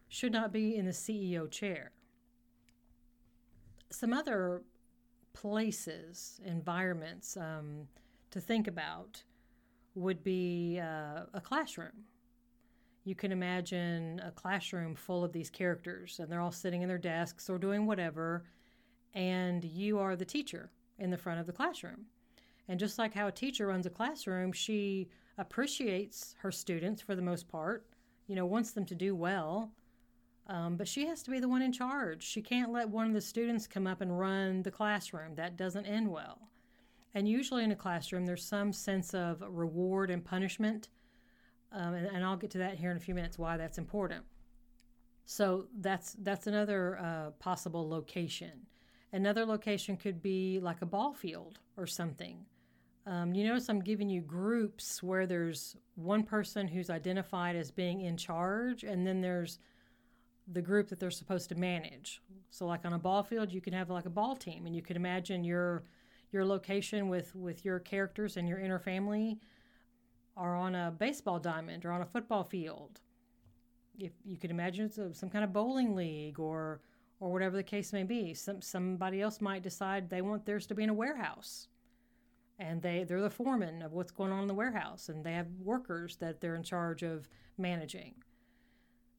should 0.09 0.33
not 0.33 0.53
be 0.53 0.75
in 0.75 0.87
the 0.87 0.91
CEO 0.91 1.49
chair. 1.49 1.93
Some 3.91 4.13
other 4.13 4.65
places, 5.35 6.41
environments 6.45 7.37
um, 7.37 7.87
to 8.37 8.41
think 8.43 8.69
about 8.69 9.23
would 9.95 10.23
be 10.23 10.79
uh, 10.79 11.23
a 11.33 11.41
classroom. 11.43 12.05
You 13.05 13.15
can 13.15 13.33
imagine 13.33 14.21
a 14.23 14.31
classroom 14.31 14.95
full 14.95 15.25
of 15.25 15.33
these 15.33 15.49
characters, 15.49 16.19
and 16.21 16.31
they're 16.31 16.43
all 16.43 16.53
sitting 16.53 16.83
in 16.83 16.89
their 16.89 16.99
desks 16.99 17.49
or 17.49 17.59
doing 17.59 17.87
whatever, 17.87 18.45
and 19.15 19.65
you 19.65 19.99
are 19.99 20.17
the 20.17 20.25
teacher 20.25 20.71
in 20.99 21.11
the 21.11 21.17
front 21.17 21.41
of 21.41 21.47
the 21.47 21.53
classroom. 21.53 22.07
And 22.69 22.79
just 22.79 22.99
like 22.99 23.15
how 23.15 23.27
a 23.27 23.33
teacher 23.33 23.69
runs 23.69 23.87
a 23.87 23.91
classroom, 23.91 24.53
she 24.53 25.09
appreciates 25.39 26.35
her 26.41 26.53
students 26.53 27.01
for 27.01 27.15
the 27.15 27.23
most 27.23 27.49
part, 27.49 27.87
you 28.27 28.35
know, 28.35 28.45
wants 28.45 28.73
them 28.73 28.85
to 28.87 28.95
do 28.95 29.15
well. 29.15 29.73
Um, 30.49 30.77
but 30.77 30.89
she 30.89 31.07
has 31.07 31.23
to 31.23 31.31
be 31.31 31.41
the 31.41 31.49
one 31.49 31.63
in 31.63 31.73
charge. 31.73 32.23
She 32.23 32.43
can't 32.43 32.71
let 32.71 32.91
one 32.91 33.07
of 33.07 33.15
the 33.15 33.21
students 33.21 33.67
come 33.67 33.87
up 33.87 34.03
and 34.03 34.19
run 34.19 34.63
the 34.63 34.71
classroom. 34.71 35.37
That 35.37 35.57
doesn't 35.57 35.87
end 35.87 36.11
well. 36.11 36.51
And 37.17 37.27
usually 37.27 37.65
in 37.65 37.73
a 37.73 37.77
classroom, 37.77 38.27
there's 38.27 38.45
some 38.45 38.75
sense 38.75 39.15
of 39.15 39.43
reward 39.49 40.11
and 40.11 40.23
punishment. 40.23 40.91
Um, 41.73 41.95
and, 41.95 42.07
and, 42.09 42.23
I'll 42.23 42.37
get 42.37 42.51
to 42.51 42.59
that 42.59 42.77
here 42.77 42.91
in 42.91 42.99
a 42.99 43.01
few 43.01 43.15
minutes 43.15 43.39
why 43.39 43.57
that's 43.57 43.79
important. 43.79 44.23
So 45.25 45.65
that's 45.81 46.13
that's 46.21 46.47
another 46.47 46.99
uh, 46.99 47.31
possible 47.39 47.89
location. 47.89 48.67
Another 49.15 49.47
location 49.47 49.97
could 49.97 50.21
be 50.21 50.61
like 50.61 50.83
a 50.83 50.87
ball 50.87 51.15
field 51.15 51.59
or 51.79 51.87
something. 51.87 52.45
Um, 53.07 53.33
you 53.33 53.47
notice 53.49 53.71
I'm 53.71 53.81
giving 53.81 54.11
you 54.11 54.21
groups 54.21 55.03
where 55.03 55.27
there's 55.27 55.75
one 55.95 56.23
person 56.23 56.69
who's 56.69 56.91
identified 56.91 57.57
as 57.57 57.71
being 57.71 58.03
in 58.03 58.19
charge, 58.19 58.85
and 58.85 59.07
then 59.07 59.23
there's 59.23 59.59
the 60.53 60.61
group 60.61 60.89
that 60.91 61.01
they're 61.01 61.11
supposed 61.11 61.49
to 61.49 61.55
manage. 61.55 62.21
So, 62.51 62.67
like 62.67 62.85
on 62.85 62.93
a 62.93 62.99
ball 62.99 63.23
field, 63.23 63.55
you 63.55 63.63
can 63.63 63.73
have 63.73 63.89
like 63.89 64.05
a 64.05 64.11
ball 64.11 64.37
team, 64.37 64.67
and 64.67 64.77
you 64.77 64.83
can 64.83 64.97
imagine 64.97 65.45
your 65.45 65.85
your 66.33 66.45
location 66.45 67.09
with 67.09 67.35
with 67.35 67.65
your 67.65 67.79
characters 67.79 68.37
and 68.37 68.49
your 68.49 68.59
inner 68.59 68.79
family 68.79 69.41
are 70.37 70.55
on 70.55 70.75
a 70.75 70.95
baseball 70.97 71.39
diamond 71.39 71.85
or 71.85 71.93
on 71.93 72.03
a 72.03 72.07
football 72.07 72.45
field. 72.45 73.01
If 73.99 74.13
you 74.25 74.37
could 74.37 74.51
imagine 74.51 74.87
it's 74.87 75.19
some 75.19 75.31
kind 75.31 75.45
of 75.45 75.53
bowling 75.53 75.95
league 75.95 76.39
or 76.39 76.81
or 77.19 77.33
whatever 77.33 77.57
the 77.57 77.63
case 77.63 77.93
may 77.93 78.03
be. 78.03 78.35
Some 78.35 78.61
somebody 78.61 79.21
else 79.23 79.41
might 79.41 79.63
decide 79.63 80.11
they 80.11 80.23
want 80.23 80.45
theirs 80.45 80.67
to 80.67 80.75
be 80.75 80.83
in 80.83 80.91
a 80.91 80.95
warehouse 80.95 81.69
and 82.59 82.81
they 82.83 83.05
they're 83.05 83.21
the 83.21 83.31
foreman 83.31 83.83
of 83.83 83.93
what's 83.93 84.11
going 84.11 84.33
on 84.33 84.43
in 84.43 84.49
the 84.49 84.55
warehouse 84.55 85.09
and 85.09 85.25
they 85.25 85.33
have 85.33 85.47
workers 85.63 86.17
that 86.17 86.41
they're 86.41 86.55
in 86.55 86.63
charge 86.63 87.03
of 87.03 87.29
managing 87.59 88.15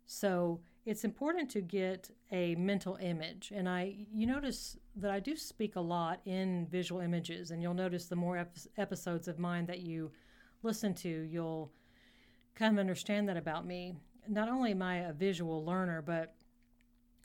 so 0.08 0.60
it's 0.86 1.04
important 1.04 1.50
to 1.52 1.62
get 1.62 2.10
a 2.32 2.56
mental 2.56 2.98
image 3.02 3.52
and 3.56 3.70
i 3.70 3.96
you 4.12 4.26
notice 4.26 4.78
that 4.96 5.12
i 5.12 5.20
do 5.20 5.36
speak 5.36 5.76
a 5.76 5.82
lot 5.82 6.20
in 6.26 6.66
visual 6.72 7.02
images 7.02 7.52
and 7.52 7.62
you'll 7.62 7.74
notice 7.74 8.08
the 8.08 8.16
more 8.16 8.38
ep- 8.38 8.58
episodes 8.78 9.28
of 9.28 9.38
mine 9.38 9.66
that 9.66 9.82
you 9.82 10.12
listen 10.64 10.94
to 10.94 11.10
you'll 11.10 11.72
kind 12.56 12.74
of 12.74 12.80
understand 12.80 13.30
that 13.30 13.38
about 13.38 13.66
me 13.66 13.94
not 14.28 14.50
only 14.50 14.72
am 14.72 14.82
i 14.82 14.96
a 14.98 15.14
visual 15.14 15.64
learner 15.64 16.02
but 16.02 16.34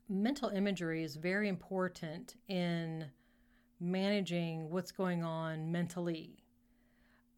mental 0.09 0.51
imagery 0.51 1.03
is 1.03 1.17
very 1.17 1.49
important 1.49 2.35
in 2.49 3.07
managing 3.81 4.71
what's 4.71 4.93
going 4.93 5.25
on 5.25 5.71
mentally. 5.73 6.45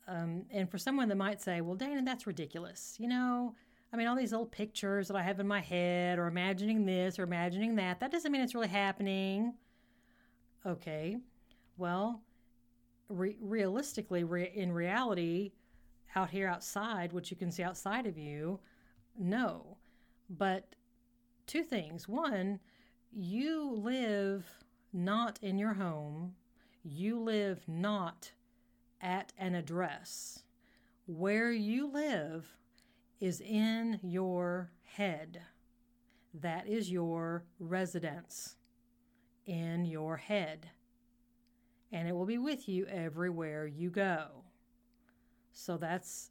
Um, 0.07 0.45
and 0.51 0.71
for 0.71 0.77
someone 0.77 1.09
that 1.09 1.17
might 1.17 1.41
say, 1.41 1.63
well, 1.63 1.77
Dana, 1.77 2.03
that's 2.05 2.27
ridiculous. 2.27 2.97
You 2.99 3.09
know, 3.09 3.55
I 3.95 3.97
mean, 3.97 4.09
all 4.09 4.17
these 4.17 4.33
old 4.33 4.51
pictures 4.51 5.07
that 5.07 5.17
I 5.17 5.23
have 5.23 5.39
in 5.39 5.47
my 5.47 5.61
head, 5.61 6.19
or 6.19 6.27
imagining 6.27 6.85
this 6.85 7.17
or 7.17 7.23
imagining 7.23 7.77
that, 7.77 8.01
that 8.01 8.11
doesn't 8.11 8.33
mean 8.33 8.41
it's 8.41 8.53
really 8.53 8.67
happening. 8.67 9.55
Okay, 10.67 11.19
well, 11.77 12.21
re- 13.09 13.37
realistically, 13.41 14.25
re- 14.25 14.51
in 14.53 14.73
reality, 14.73 15.53
out 16.17 16.29
here 16.29 16.49
outside, 16.49 17.13
what 17.13 17.31
you 17.31 17.37
can 17.37 17.53
see 17.53 17.63
outside 17.63 18.05
of 18.05 18.19
you, 18.19 18.59
no. 19.17 19.77
But 20.29 20.75
two 21.47 21.63
things. 21.63 22.09
One, 22.09 22.59
you 23.13 23.77
live 23.77 24.45
not 24.93 25.39
in 25.41 25.57
your 25.57 25.75
home. 25.75 26.35
You 26.83 27.21
live 27.21 27.63
not 27.69 28.33
at 29.01 29.33
an 29.39 29.55
address. 29.55 30.43
Where 31.07 31.53
you 31.53 31.87
live 31.87 32.57
is 33.21 33.41
in 33.41 34.01
your 34.03 34.71
head. 34.83 35.43
that 36.35 36.67
is 36.67 36.91
your 36.91 37.45
residence 37.61 38.57
in 39.47 39.85
your 39.85 40.17
head. 40.17 40.71
And 41.93 42.09
it 42.09 42.13
will 42.13 42.27
be 42.27 42.39
with 42.39 42.69
you 42.69 42.87
everywhere 42.87 43.67
you 43.67 43.89
go. 43.91 44.43
So 45.53 45.77
that's 45.77 46.31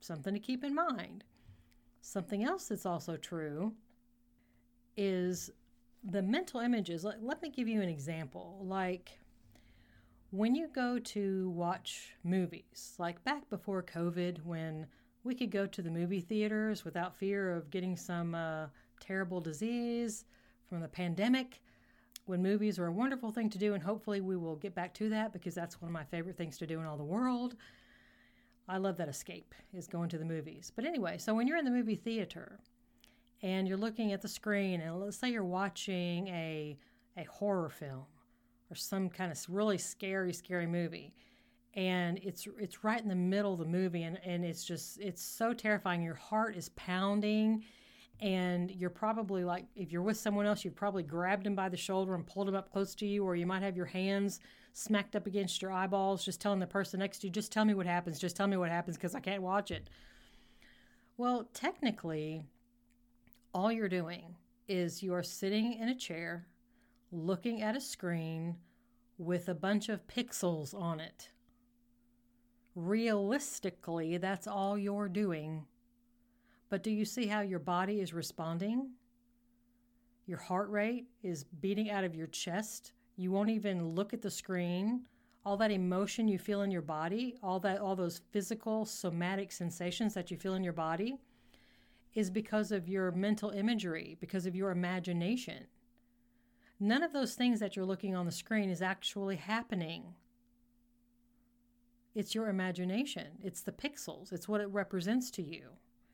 something 0.00 0.34
to 0.34 0.40
keep 0.40 0.62
in 0.64 0.74
mind. 0.74 1.24
Something 2.02 2.44
else 2.44 2.68
that's 2.68 2.84
also 2.84 3.16
true 3.16 3.72
is 4.96 5.50
the 6.04 6.22
mental 6.22 6.60
images. 6.60 7.04
Let, 7.04 7.22
let 7.22 7.40
me 7.40 7.48
give 7.50 7.68
you 7.68 7.80
an 7.80 7.88
example. 7.88 8.60
Like 8.62 9.18
when 10.30 10.54
you 10.54 10.68
go 10.68 10.98
to 10.98 11.50
watch 11.50 12.12
movies, 12.22 12.94
like 12.98 13.24
back 13.24 13.48
before 13.48 13.82
COVID, 13.82 14.44
when 14.44 14.86
we 15.24 15.34
could 15.34 15.50
go 15.50 15.66
to 15.66 15.82
the 15.82 15.90
movie 15.90 16.20
theaters 16.20 16.84
without 16.84 17.16
fear 17.16 17.54
of 17.54 17.70
getting 17.70 17.96
some 17.96 18.34
uh, 18.34 18.66
terrible 19.00 19.40
disease 19.40 20.24
from 20.68 20.80
the 20.80 20.88
pandemic, 20.88 21.60
when 22.26 22.42
movies 22.42 22.78
were 22.78 22.88
a 22.88 22.92
wonderful 22.92 23.30
thing 23.30 23.48
to 23.48 23.58
do, 23.58 23.72
and 23.72 23.82
hopefully 23.82 24.20
we 24.20 24.36
will 24.36 24.56
get 24.56 24.74
back 24.74 24.92
to 24.94 25.08
that 25.08 25.32
because 25.32 25.54
that's 25.54 25.80
one 25.80 25.88
of 25.88 25.92
my 25.94 26.04
favorite 26.04 26.36
things 26.36 26.58
to 26.58 26.66
do 26.66 26.78
in 26.78 26.86
all 26.86 26.98
the 26.98 27.04
world. 27.04 27.56
I 28.68 28.76
love 28.76 28.98
that 28.98 29.08
escape 29.08 29.54
is 29.72 29.86
going 29.86 30.10
to 30.10 30.18
the 30.18 30.26
movies. 30.26 30.70
But 30.76 30.84
anyway, 30.84 31.16
so 31.16 31.34
when 31.34 31.46
you're 31.46 31.56
in 31.56 31.64
the 31.64 31.70
movie 31.70 31.94
theater 31.94 32.60
and 33.42 33.66
you're 33.66 33.78
looking 33.78 34.12
at 34.12 34.20
the 34.20 34.28
screen, 34.28 34.82
and 34.82 35.00
let's 35.00 35.16
say 35.16 35.30
you're 35.30 35.44
watching 35.44 36.28
a 36.28 36.76
a 37.16 37.24
horror 37.24 37.68
film 37.68 38.04
or 38.70 38.76
some 38.76 39.08
kind 39.08 39.32
of 39.32 39.44
really 39.48 39.78
scary, 39.78 40.32
scary 40.32 40.66
movie, 40.66 41.14
and 41.74 42.18
it's 42.22 42.46
it's 42.58 42.82
right 42.84 43.00
in 43.00 43.08
the 43.08 43.14
middle 43.14 43.52
of 43.52 43.58
the 43.58 43.64
movie, 43.64 44.02
and, 44.02 44.18
and 44.24 44.44
it's 44.44 44.64
just 44.64 44.98
it's 45.00 45.22
so 45.22 45.52
terrifying. 45.52 46.02
Your 46.02 46.14
heart 46.14 46.56
is 46.56 46.70
pounding, 46.70 47.64
and 48.20 48.70
you're 48.70 48.90
probably 48.90 49.44
like 49.44 49.66
if 49.76 49.92
you're 49.92 50.02
with 50.02 50.16
someone 50.16 50.46
else, 50.46 50.64
you've 50.64 50.74
probably 50.74 51.02
grabbed 51.02 51.46
him 51.46 51.54
by 51.54 51.68
the 51.68 51.76
shoulder 51.76 52.14
and 52.14 52.26
pulled 52.26 52.48
him 52.48 52.54
up 52.54 52.72
close 52.72 52.94
to 52.96 53.06
you, 53.06 53.24
or 53.24 53.36
you 53.36 53.46
might 53.46 53.62
have 53.62 53.76
your 53.76 53.86
hands 53.86 54.40
smacked 54.72 55.16
up 55.16 55.26
against 55.26 55.60
your 55.60 55.72
eyeballs, 55.72 56.24
just 56.24 56.40
telling 56.40 56.60
the 56.60 56.66
person 56.66 57.00
next 57.00 57.18
to 57.18 57.26
you, 57.26 57.32
just 57.32 57.50
tell 57.50 57.64
me 57.64 57.74
what 57.74 57.86
happens, 57.86 58.18
just 58.18 58.36
tell 58.36 58.46
me 58.46 58.56
what 58.56 58.70
happens 58.70 58.96
because 58.96 59.14
I 59.14 59.20
can't 59.20 59.42
watch 59.42 59.70
it. 59.70 59.90
Well, 61.16 61.48
technically, 61.52 62.44
all 63.52 63.72
you're 63.72 63.88
doing 63.88 64.36
is 64.68 65.02
you 65.02 65.14
are 65.14 65.22
sitting 65.22 65.72
in 65.72 65.88
a 65.88 65.94
chair 65.96 66.46
looking 67.10 67.60
at 67.60 67.76
a 67.76 67.80
screen 67.80 68.56
with 69.16 69.48
a 69.48 69.54
bunch 69.54 69.88
of 69.88 70.06
pixels 70.06 70.80
on 70.80 71.00
it. 71.00 71.30
Realistically, 72.78 74.18
that's 74.18 74.46
all 74.46 74.78
you're 74.78 75.08
doing. 75.08 75.64
But 76.68 76.82
do 76.82 76.90
you 76.90 77.04
see 77.04 77.26
how 77.26 77.40
your 77.40 77.58
body 77.58 78.00
is 78.00 78.12
responding? 78.12 78.90
Your 80.26 80.38
heart 80.38 80.70
rate 80.70 81.06
is 81.22 81.44
beating 81.44 81.90
out 81.90 82.04
of 82.04 82.14
your 82.14 82.26
chest 82.26 82.92
you 83.18 83.32
won't 83.32 83.50
even 83.50 83.96
look 83.96 84.14
at 84.14 84.22
the 84.22 84.30
screen. 84.30 85.04
All 85.44 85.56
that 85.56 85.72
emotion 85.72 86.28
you 86.28 86.38
feel 86.38 86.62
in 86.62 86.70
your 86.70 86.82
body, 86.82 87.36
all 87.42 87.58
that 87.60 87.80
all 87.80 87.96
those 87.96 88.20
physical 88.30 88.84
somatic 88.84 89.50
sensations 89.50 90.14
that 90.14 90.30
you 90.30 90.36
feel 90.36 90.54
in 90.54 90.62
your 90.62 90.72
body 90.72 91.18
is 92.14 92.30
because 92.30 92.70
of 92.70 92.88
your 92.88 93.10
mental 93.10 93.50
imagery, 93.50 94.16
because 94.20 94.46
of 94.46 94.54
your 94.54 94.70
imagination. 94.70 95.66
None 96.78 97.02
of 97.02 97.12
those 97.12 97.34
things 97.34 97.58
that 97.58 97.74
you're 97.74 97.84
looking 97.84 98.14
on 98.14 98.24
the 98.24 98.30
screen 98.30 98.70
is 98.70 98.82
actually 98.82 99.34
happening. 99.34 100.14
It's 102.18 102.34
your 102.34 102.48
imagination. 102.48 103.28
It's 103.44 103.60
the 103.60 103.70
pixels. 103.70 104.32
It's 104.32 104.48
what 104.48 104.60
it 104.60 104.66
represents 104.70 105.30
to 105.30 105.40
you. 105.40 105.68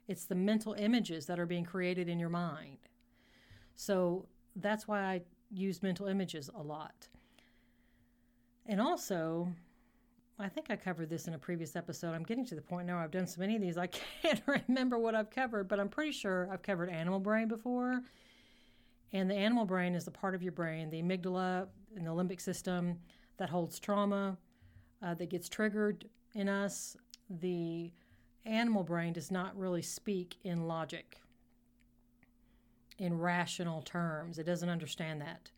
It's 0.07 0.27
the 0.27 0.35
mental 0.35 0.75
images 0.75 1.25
that 1.25 1.41
are 1.41 1.47
being 1.47 1.65
created 1.65 2.11
in 2.11 2.19
your 2.19 2.29
mind. 2.29 2.77
So 3.75 4.27
that's 4.55 4.87
why 4.87 5.01
I 5.01 5.23
use 5.51 5.83
mental 5.83 6.07
images 6.07 6.51
a 6.55 6.63
lot. 6.63 7.09
And 8.67 8.83
also, 8.83 9.51
I 10.39 10.47
think 10.47 10.67
I 10.69 10.77
covered 10.77 11.09
this 11.09 11.27
in 11.27 11.33
a 11.33 11.39
previous 11.39 11.75
episode. 11.75 12.13
I'm 12.13 12.23
getting 12.23 12.45
to 12.49 12.55
the 12.55 12.61
point 12.61 12.87
now 12.87 12.99
I've 12.99 13.11
done 13.11 13.27
so 13.27 13.41
many 13.41 13.57
of 13.57 13.63
these 13.63 13.79
I 13.79 13.87
can't 14.23 14.43
remember 14.47 14.99
what 14.99 15.15
I've 15.15 15.31
covered, 15.31 15.69
but 15.69 15.81
I'm 15.81 15.89
pretty 15.89 16.13
sure 16.13 16.51
I've 16.53 16.63
covered 16.63 16.91
animal 16.91 17.19
brain 17.19 17.49
before. 17.49 18.03
And 19.15 19.31
the 19.31 19.37
animal 19.37 19.65
brain 19.65 19.95
is 19.95 20.05
the 20.05 20.11
part 20.11 20.35
of 20.35 20.43
your 20.43 20.53
brain, 20.53 20.91
the 20.91 21.01
amygdala 21.01 21.67
and 21.97 22.07
the 22.07 22.11
limbic 22.11 22.43
system 22.43 22.99
that 23.39 23.49
holds 23.49 23.79
trauma, 23.79 24.37
uh, 25.03 25.15
that 25.15 25.31
gets 25.31 25.49
triggered 25.49 26.07
in 26.35 26.49
us. 26.49 26.97
The 27.29 27.93
animal 28.45 28.83
brain 28.83 29.13
does 29.13 29.31
not 29.31 29.57
really 29.57 29.83
speak 29.83 30.37
in 30.45 30.67
logic 30.67 31.21
in 32.99 33.19
rational 33.19 33.83
terms. 33.83 34.39
It 34.39 34.45
doesn't 34.45 34.69
understand 34.69 35.21
that. 35.21 35.51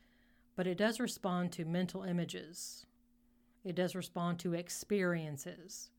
But 0.54 0.66
it 0.66 0.78
does 0.78 1.00
respond 1.00 1.52
to 1.52 1.64
mental 1.64 2.02
images, 2.02 2.86
it 3.64 3.74
does 3.74 3.94
respond 3.94 4.38
to 4.40 4.54
experiences. 4.54 5.90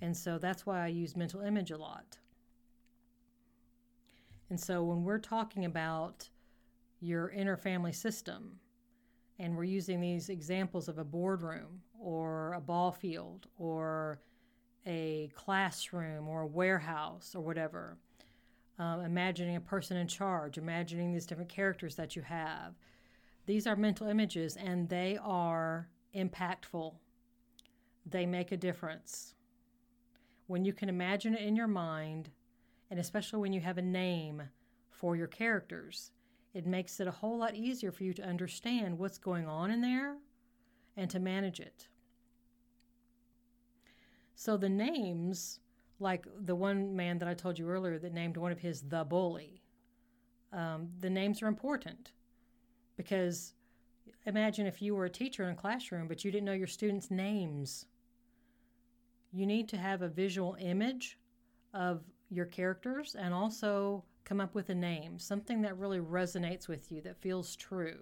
And 0.00 0.16
so 0.16 0.38
that's 0.38 0.64
why 0.64 0.84
I 0.84 0.88
use 0.88 1.16
mental 1.16 1.40
image 1.40 1.72
a 1.72 1.76
lot. 1.76 2.18
And 4.48 4.58
so 4.58 4.82
when 4.82 5.04
we're 5.04 5.18
talking 5.18 5.64
about 5.64 6.28
your 7.00 7.28
inner 7.30 7.56
family 7.56 7.92
system, 7.92 8.60
and 9.38 9.56
we're 9.56 9.64
using 9.64 10.00
these 10.00 10.28
examples 10.28 10.88
of 10.88 10.98
a 10.98 11.04
boardroom 11.04 11.82
or 11.98 12.52
a 12.54 12.60
ball 12.60 12.90
field 12.90 13.46
or 13.56 14.18
a 14.86 15.30
classroom 15.34 16.28
or 16.28 16.42
a 16.42 16.46
warehouse 16.46 17.34
or 17.34 17.42
whatever, 17.42 17.96
um, 18.78 19.00
imagining 19.00 19.56
a 19.56 19.60
person 19.60 19.96
in 19.96 20.08
charge, 20.08 20.58
imagining 20.58 21.12
these 21.12 21.26
different 21.26 21.50
characters 21.50 21.94
that 21.96 22.16
you 22.16 22.22
have. 22.22 22.74
These 23.46 23.66
are 23.66 23.76
mental 23.76 24.08
images 24.08 24.56
and 24.56 24.88
they 24.88 25.18
are 25.22 25.88
impactful. 26.14 26.94
They 28.06 28.26
make 28.26 28.52
a 28.52 28.56
difference. 28.56 29.34
When 30.46 30.64
you 30.64 30.72
can 30.72 30.88
imagine 30.88 31.34
it 31.34 31.42
in 31.42 31.56
your 31.56 31.68
mind, 31.68 32.30
and 32.90 32.98
especially 32.98 33.40
when 33.40 33.52
you 33.52 33.60
have 33.60 33.78
a 33.78 33.82
name 33.82 34.42
for 34.90 35.14
your 35.14 35.26
characters, 35.26 36.10
it 36.54 36.66
makes 36.66 37.00
it 37.00 37.06
a 37.06 37.12
whole 37.12 37.38
lot 37.38 37.54
easier 37.54 37.92
for 37.92 38.04
you 38.04 38.12
to 38.14 38.22
understand 38.24 38.98
what's 38.98 39.18
going 39.18 39.46
on 39.46 39.70
in 39.70 39.80
there 39.80 40.16
and 40.96 41.10
to 41.10 41.18
manage 41.18 41.60
it. 41.60 41.88
So 44.34 44.56
the 44.56 44.68
names 44.68 45.60
like 46.00 46.26
the 46.44 46.54
one 46.54 46.94
man 46.94 47.18
that 47.18 47.28
I 47.28 47.34
told 47.34 47.58
you 47.58 47.68
earlier 47.68 47.98
that 47.98 48.12
named 48.12 48.36
one 48.36 48.52
of 48.52 48.60
his 48.60 48.82
the 48.82 49.04
bully. 49.04 49.62
Um, 50.52 50.88
the 51.00 51.10
names 51.10 51.42
are 51.42 51.48
important 51.48 52.12
because 52.96 53.54
imagine 54.24 54.66
if 54.66 54.80
you 54.80 54.94
were 54.94 55.04
a 55.04 55.10
teacher 55.10 55.44
in 55.44 55.50
a 55.50 55.54
classroom 55.54 56.08
but 56.08 56.24
you 56.24 56.30
didn't 56.30 56.46
know 56.46 56.52
your 56.52 56.66
students' 56.66 57.10
names. 57.10 57.86
You 59.32 59.44
need 59.44 59.68
to 59.70 59.76
have 59.76 60.02
a 60.02 60.08
visual 60.08 60.56
image 60.60 61.18
of 61.74 62.02
your 62.30 62.46
characters 62.46 63.14
and 63.18 63.34
also 63.34 64.04
come 64.28 64.40
up 64.40 64.54
with 64.54 64.68
a 64.68 64.74
name, 64.74 65.18
something 65.18 65.62
that 65.62 65.78
really 65.78 66.00
resonates 66.00 66.68
with 66.68 66.92
you, 66.92 67.00
that 67.00 67.20
feels 67.20 67.56
true. 67.56 68.00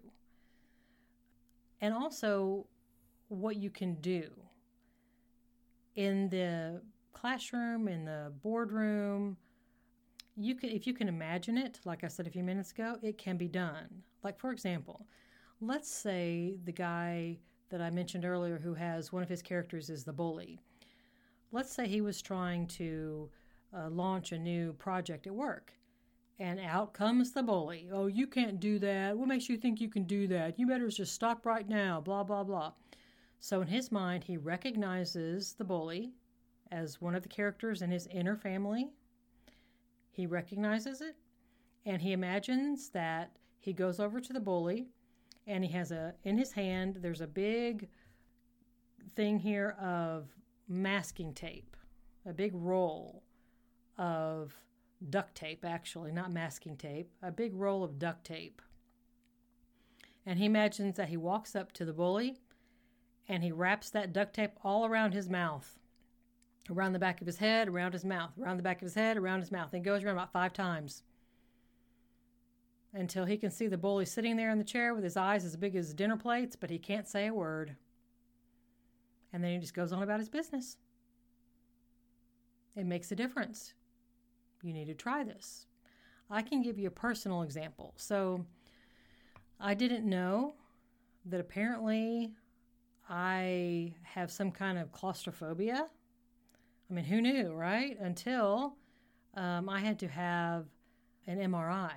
And 1.81 1.95
also 1.95 2.67
what 3.29 3.57
you 3.57 3.71
can 3.71 3.95
do. 4.01 4.31
In 5.95 6.29
the 6.29 6.83
classroom, 7.12 7.89
in 7.89 8.05
the 8.05 8.33
boardroom. 8.43 9.37
You 10.37 10.55
can, 10.55 10.71
if 10.71 10.87
you 10.87 10.93
can 10.93 11.09
imagine 11.09 11.57
it, 11.57 11.81
like 11.85 12.05
I 12.05 12.09
said 12.09 12.27
a 12.27 12.31
few 12.31 12.45
minutes 12.45 12.73
ago, 12.73 12.99
it 13.03 13.17
can 13.17 13.39
be 13.39 13.49
done. 13.49 14.03
Like, 14.23 14.39
for 14.39 14.53
example, 14.53 15.07
let's 15.61 15.91
say 15.91 16.59
the 16.65 16.73
guy 16.73 17.39
that 17.71 17.81
I 17.81 17.91
mentioned 17.91 18.25
earlier 18.25 18.59
who 18.59 18.75
has 18.75 19.12
one 19.12 19.23
of 19.23 19.29
his 19.29 19.43
characters 19.43 19.89
is 19.89 20.05
the 20.05 20.12
bully. 20.12 20.61
Let's 21.53 21.73
say 21.73 21.89
he 21.89 22.03
was 22.03 22.21
trying 22.21 22.67
to 22.69 23.31
uh, 23.75 23.89
launch 23.89 24.33
a 24.33 24.39
new 24.39 24.75
project 24.75 25.27
at 25.27 25.35
work. 25.35 25.73
And 26.38 26.61
out 26.61 26.92
comes 26.92 27.33
the 27.33 27.42
bully. 27.42 27.88
Oh, 27.90 28.07
you 28.07 28.27
can't 28.27 28.61
do 28.61 28.79
that. 28.81 29.16
What 29.16 29.29
makes 29.29 29.49
you 29.49 29.57
think 29.57 29.81
you 29.81 29.88
can 29.88 30.05
do 30.05 30.27
that? 30.29 30.59
You 30.59 30.66
better 30.66 30.88
just 30.88 31.14
stop 31.14 31.46
right 31.46 31.66
now. 31.66 32.01
Blah, 32.01 32.25
blah, 32.25 32.44
blah. 32.44 32.72
So, 33.40 33.62
in 33.62 33.68
his 33.68 33.90
mind, 33.90 34.25
he 34.25 34.37
recognizes 34.37 35.55
the 35.55 35.64
bully 35.64 36.12
as 36.70 37.01
one 37.01 37.14
of 37.14 37.22
the 37.22 37.29
characters 37.29 37.81
in 37.81 37.90
his 37.90 38.07
inner 38.09 38.37
family. 38.37 38.90
He 40.11 40.27
recognizes 40.27 41.01
it 41.01 41.16
and 41.85 42.03
he 42.03 42.12
imagines 42.12 42.90
that 42.90 43.31
he 43.61 43.72
goes 43.72 44.01
over 44.01 44.20
to 44.20 44.33
the 44.33 44.40
bully 44.40 44.88
and 45.46 45.64
he 45.64 45.70
has 45.72 45.92
a 45.92 46.14
in 46.25 46.37
his 46.37 46.53
hand 46.53 46.99
there's 47.01 47.20
a 47.20 47.27
big 47.27 47.88
thing 49.14 49.38
here 49.38 49.77
of 49.81 50.29
masking 50.68 51.33
tape, 51.33 51.77
a 52.27 52.33
big 52.33 52.53
roll 52.55 53.22
of 53.99 54.53
duct 55.11 55.35
tape 55.35 55.65
actually, 55.65 56.13
not 56.13 56.33
masking 56.33 56.77
tape, 56.77 57.11
a 57.23 57.31
big 57.31 57.55
roll 57.55 57.85
of 57.85 57.99
duct 57.99 58.25
tape. 58.25 58.63
And 60.25 60.39
he 60.39 60.47
imagines 60.47 60.97
that 60.97 61.09
he 61.09 61.17
walks 61.17 61.55
up 61.55 61.73
to 61.73 61.85
the 61.85 61.93
bully 61.93 62.39
and 63.29 63.43
he 63.43 63.53
wraps 63.53 63.91
that 63.91 64.13
duct 64.13 64.35
tape 64.35 64.53
all 64.65 64.87
around 64.87 65.13
his 65.13 65.29
mouth 65.29 65.79
around 66.71 66.93
the 66.93 66.99
back 66.99 67.21
of 67.21 67.27
his 67.27 67.39
head, 67.39 67.69
around 67.69 67.93
his 67.93 68.05
mouth, 68.05 68.33
around 68.41 68.57
the 68.57 68.63
back 68.63 68.79
of 68.79 68.87
his 68.87 68.95
head, 68.95 69.17
around 69.17 69.41
his 69.41 69.53
mouth. 69.53 69.73
And 69.73 69.85
goes 69.85 70.03
around 70.03 70.17
about 70.17 70.33
five 70.33 70.53
times. 70.53 71.03
until 72.93 73.27
he 73.27 73.37
can 73.37 73.51
see 73.51 73.67
the 73.67 73.77
bully 73.77 74.07
sitting 74.07 74.37
there 74.37 74.49
in 74.51 74.57
the 74.57 74.65
chair 74.65 74.95
with 74.95 75.05
his 75.05 75.19
eyes 75.19 75.45
as 75.45 75.55
big 75.55 75.77
as 75.77 75.93
dinner 75.93 76.17
plates, 76.17 76.57
but 76.57 76.71
he 76.71 76.79
can't 76.79 77.07
say 77.07 77.27
a 77.27 77.35
word. 77.35 77.77
And 79.33 79.45
then 79.45 79.53
he 79.53 79.59
just 79.59 79.75
goes 79.75 79.93
on 79.93 80.03
about 80.03 80.19
his 80.19 80.31
business. 80.31 80.79
It 82.75 82.87
makes 82.87 83.13
a 83.13 83.17
difference. 83.17 83.75
You 84.67 84.73
need 84.73 84.87
to 84.87 84.95
try 84.95 85.23
this. 85.23 85.67
I 86.29 86.43
can 86.43 86.61
give 86.61 86.77
you 86.77 86.89
a 86.89 86.91
personal 86.91 87.43
example. 87.43 87.95
So, 87.97 88.45
I 89.61 89.75
didn't 89.75 90.05
know 90.05 90.55
that 91.25 91.41
apparently 91.41 92.33
I 93.09 93.95
have 94.03 94.33
some 94.33 94.51
kind 94.51 94.77
of 94.77 94.91
claustrophobia. 94.91 95.87
I 96.91 96.93
mean, 96.93 97.05
who 97.05 97.21
knew, 97.21 97.53
right? 97.53 97.97
Until 98.01 98.75
um, 99.35 99.69
I 99.69 99.79
had 99.81 100.01
to 100.01 100.09
have 100.09 100.67
an 101.29 101.39
MRI 101.39 101.93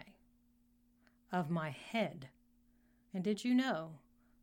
of 1.32 1.50
my 1.50 1.72
head. 1.72 2.30
And 3.14 3.24
did 3.24 3.44
you 3.44 3.56
know, 3.56 3.94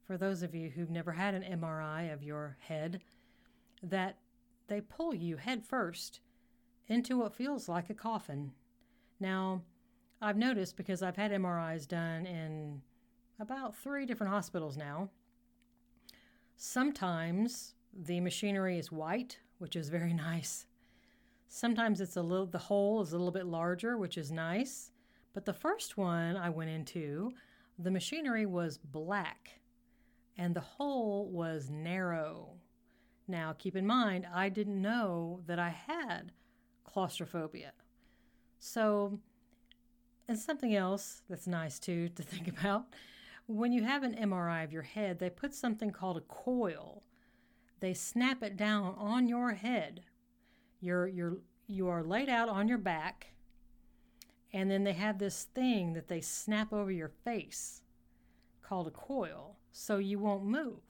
for 0.05 0.17
those 0.17 0.43
of 0.43 0.53
you 0.53 0.69
who've 0.69 0.91
never 0.91 1.13
had 1.13 1.35
an 1.35 1.61
MRI 1.61 2.13
of 2.13 2.25
your 2.25 2.57
head, 2.61 3.03
that 3.83 4.19
they 4.67 4.81
pull 4.81 5.15
you 5.15 5.37
head 5.37 5.65
first 5.65 6.21
into 6.89 7.19
what 7.19 7.35
feels 7.35 7.69
like 7.69 7.91
a 7.91 7.95
coffin? 7.95 8.53
Now, 9.19 9.63
I've 10.21 10.37
noticed 10.37 10.77
because 10.77 11.03
I've 11.03 11.17
had 11.17 11.31
MRIs 11.31 11.87
done 11.87 12.27
in 12.27 12.83
about 13.39 13.77
three 13.77 14.07
different 14.07 14.33
hospitals 14.33 14.77
now. 14.77 15.11
Sometimes 16.57 17.75
the 17.93 18.21
machinery 18.21 18.79
is 18.79 18.91
white, 18.91 19.39
which 19.59 19.77
is 19.77 19.89
very 19.89 20.15
nice. 20.31 20.67
Sometimes 21.49 22.01
it's 22.01 22.17
a 22.17 22.23
little 22.23 22.47
the 22.47 22.59
hole 22.59 23.01
is 23.03 23.13
a 23.13 23.19
little 23.19 23.33
bit 23.33 23.47
larger, 23.47 23.97
which 23.97 24.19
is 24.19 24.33
nice. 24.33 24.91
But 25.33 25.45
the 25.45 25.53
first 25.53 25.97
one 25.97 26.37
I 26.37 26.49
went 26.49 26.71
into, 26.71 27.33
the 27.79 27.91
machinery 27.91 28.47
was 28.47 28.79
black 28.79 29.61
and 30.39 30.55
the 30.55 30.61
hole 30.61 31.29
was 31.31 31.71
narrow. 31.71 32.55
Now, 33.29 33.55
keep 33.59 33.77
in 33.77 33.87
mind, 33.87 34.27
I 34.33 34.49
didn't 34.49 34.81
know 34.81 35.41
that 35.47 35.59
I 35.59 35.71
had 35.71 36.33
claustrophobia. 36.97 37.73
So, 38.59 39.19
and 40.29 40.39
something 40.39 40.75
else 40.75 41.21
that's 41.29 41.47
nice 41.47 41.79
too 41.79 42.09
to 42.09 42.23
think 42.23 42.49
about 42.49 42.87
when 43.47 43.71
you 43.71 43.85
have 43.85 44.03
an 44.03 44.15
MRI 44.15 44.65
of 44.65 44.73
your 44.73 44.81
head, 44.81 45.19
they 45.19 45.29
put 45.29 45.55
something 45.55 45.91
called 45.91 46.17
a 46.17 46.23
coil. 46.23 47.03
They 47.81 47.93
snap 47.93 48.43
it 48.43 48.57
down 48.57 48.95
on 48.97 49.29
your 49.29 49.53
head. 49.53 50.05
You're, 50.81 51.07
you're, 51.07 51.37
you 51.67 51.87
are 51.89 52.03
laid 52.03 52.31
out 52.31 52.49
on 52.49 52.67
your 52.67 52.79
back, 52.79 53.35
and 54.55 54.71
then 54.71 54.83
they 54.85 54.95
have 54.95 55.19
this 55.19 55.49
thing 55.55 55.93
that 55.93 56.09
they 56.09 56.23
snap 56.23 56.73
over 56.73 56.91
your 56.91 57.13
face 57.27 57.83
called 58.63 58.87
a 58.87 58.91
coil 58.91 59.59
so 59.71 59.99
you 59.99 60.19
won't 60.19 60.47
move. 60.47 60.81